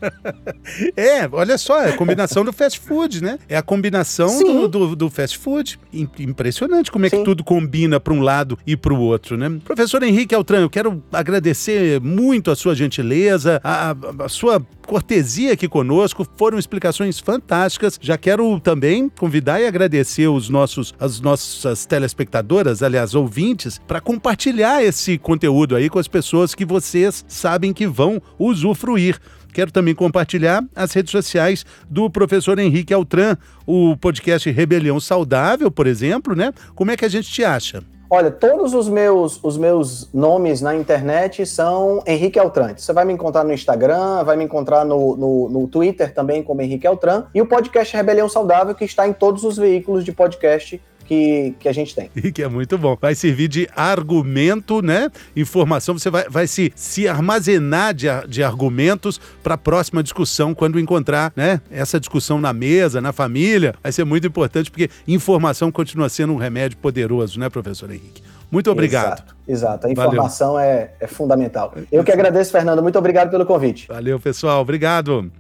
é, 0.96 1.28
olha 1.30 1.58
só, 1.58 1.82
é 1.82 1.90
a 1.90 1.96
combinação 1.96 2.44
do 2.44 2.52
fast 2.52 2.80
food, 2.80 3.22
né? 3.22 3.38
É 3.48 3.56
a 3.56 3.62
combinação 3.62 4.38
do, 4.38 4.68
do, 4.68 4.96
do, 4.96 5.10
fast 5.10 5.38
food. 5.38 5.78
Impressionante 5.92 6.90
como 6.90 7.06
é 7.06 7.08
Sim. 7.08 7.18
que 7.18 7.24
tudo 7.24 7.44
combina 7.44 8.00
para 8.00 8.12
um 8.12 8.20
lado 8.20 8.58
e 8.66 8.76
para 8.76 8.92
o 8.92 9.00
outro, 9.00 9.36
né? 9.36 9.58
Professor 9.64 10.02
Henrique 10.02 10.34
Altran, 10.34 10.60
eu 10.60 10.70
quero 10.70 11.02
agradecer 11.12 12.00
muito 12.00 12.50
a 12.50 12.56
sua 12.56 12.74
gentileza, 12.74 13.60
a, 13.62 13.94
a 14.18 14.28
sua 14.28 14.64
cortesia 14.86 15.52
aqui 15.52 15.68
conosco, 15.68 16.26
foram 16.36 16.58
explicações 16.58 17.18
fantásticas. 17.18 17.98
Já 18.00 18.16
quero 18.16 18.58
também 18.60 19.08
convidar 19.08 19.60
e 19.60 19.66
agradecer 19.66 20.28
os 20.28 20.48
nossos, 20.48 20.94
as 20.98 21.20
nossas 21.20 21.86
telespectadoras, 21.86 22.82
aliás, 22.82 23.14
ouvintes, 23.14 23.80
para 23.86 24.00
compartilhar 24.00 24.82
esse 24.82 25.18
conteúdo 25.18 25.76
aí 25.76 25.88
com 25.88 25.98
as 25.98 26.08
pessoas 26.08 26.54
que 26.54 26.64
vocês 26.64 27.24
sabem 27.28 27.72
que 27.72 27.86
vão 27.86 28.20
usufruir. 28.38 29.20
Quero 29.52 29.70
também 29.70 29.94
compartilhar 29.94 30.64
as 30.74 30.92
redes 30.92 31.12
sociais 31.12 31.64
do 31.88 32.10
professor 32.10 32.58
Henrique 32.58 32.92
Altran, 32.92 33.36
o 33.64 33.96
podcast 33.96 34.50
Rebelião 34.50 34.98
Saudável, 34.98 35.70
por 35.70 35.86
exemplo, 35.86 36.34
né? 36.34 36.52
Como 36.74 36.90
é 36.90 36.96
que 36.96 37.04
a 37.04 37.08
gente 37.08 37.30
te 37.30 37.44
acha? 37.44 37.82
Olha, 38.14 38.31
todos 38.31 38.74
os 38.74 38.88
meus, 38.88 39.40
os 39.42 39.57
meus 39.57 40.09
nomes 40.14 40.61
na 40.61 40.72
internet 40.72 41.44
são 41.44 42.00
Henrique 42.07 42.38
Altran. 42.38 42.72
Você 42.77 42.92
vai 42.92 43.05
me 43.05 43.12
encontrar 43.12 43.42
no 43.42 43.53
Instagram, 43.53 44.22
vai 44.22 44.37
me 44.37 44.44
encontrar 44.44 44.85
no, 44.85 45.16
no, 45.16 45.48
no 45.48 45.66
Twitter 45.66 46.14
também 46.14 46.40
como 46.40 46.62
Henrique 46.62 46.87
Altran. 46.87 47.24
E 47.35 47.42
o 47.42 47.46
podcast 47.46 47.96
Rebelião 47.96 48.29
Saudável, 48.29 48.72
que 48.72 48.85
está 48.85 49.09
em 49.09 49.12
todos 49.12 49.42
os 49.42 49.57
veículos 49.57 50.05
de 50.05 50.12
podcast 50.12 50.81
que, 51.04 51.54
que 51.60 51.68
a 51.68 51.72
gente 51.72 51.94
tem. 51.94 52.10
E 52.16 52.32
que 52.32 52.42
é 52.42 52.48
muito 52.48 52.76
bom. 52.78 52.96
Vai 53.00 53.14
servir 53.14 53.48
de 53.48 53.68
argumento, 53.76 54.82
né? 54.82 55.10
Informação, 55.36 55.96
você 55.98 56.10
vai, 56.10 56.28
vai 56.28 56.46
se, 56.46 56.72
se 56.74 57.06
armazenar 57.06 57.94
de, 57.94 58.06
de 58.28 58.42
argumentos 58.42 59.20
para 59.42 59.54
a 59.54 59.58
próxima 59.58 60.02
discussão, 60.02 60.54
quando 60.54 60.78
encontrar 60.78 61.32
né, 61.36 61.60
essa 61.70 62.00
discussão 62.00 62.40
na 62.40 62.52
mesa, 62.52 63.00
na 63.00 63.12
família. 63.12 63.74
Vai 63.82 63.92
ser 63.92 64.04
muito 64.04 64.26
importante, 64.26 64.70
porque 64.70 64.90
informação 65.06 65.70
continua 65.70 66.08
sendo 66.08 66.32
um 66.32 66.36
remédio 66.36 66.78
poderoso, 66.78 67.38
né, 67.38 67.48
professor 67.48 67.90
Henrique? 67.90 68.22
Muito 68.50 68.70
obrigado. 68.70 69.18
Exato, 69.18 69.34
exato. 69.48 69.86
a 69.86 69.90
informação 69.90 70.58
é, 70.58 70.92
é 71.00 71.06
fundamental. 71.06 71.74
Eu 71.90 72.04
que 72.04 72.12
agradeço, 72.12 72.52
Fernando. 72.52 72.82
Muito 72.82 72.98
obrigado 72.98 73.30
pelo 73.30 73.44
convite. 73.44 73.88
Valeu, 73.88 74.20
pessoal. 74.20 74.60
Obrigado. 74.60 75.30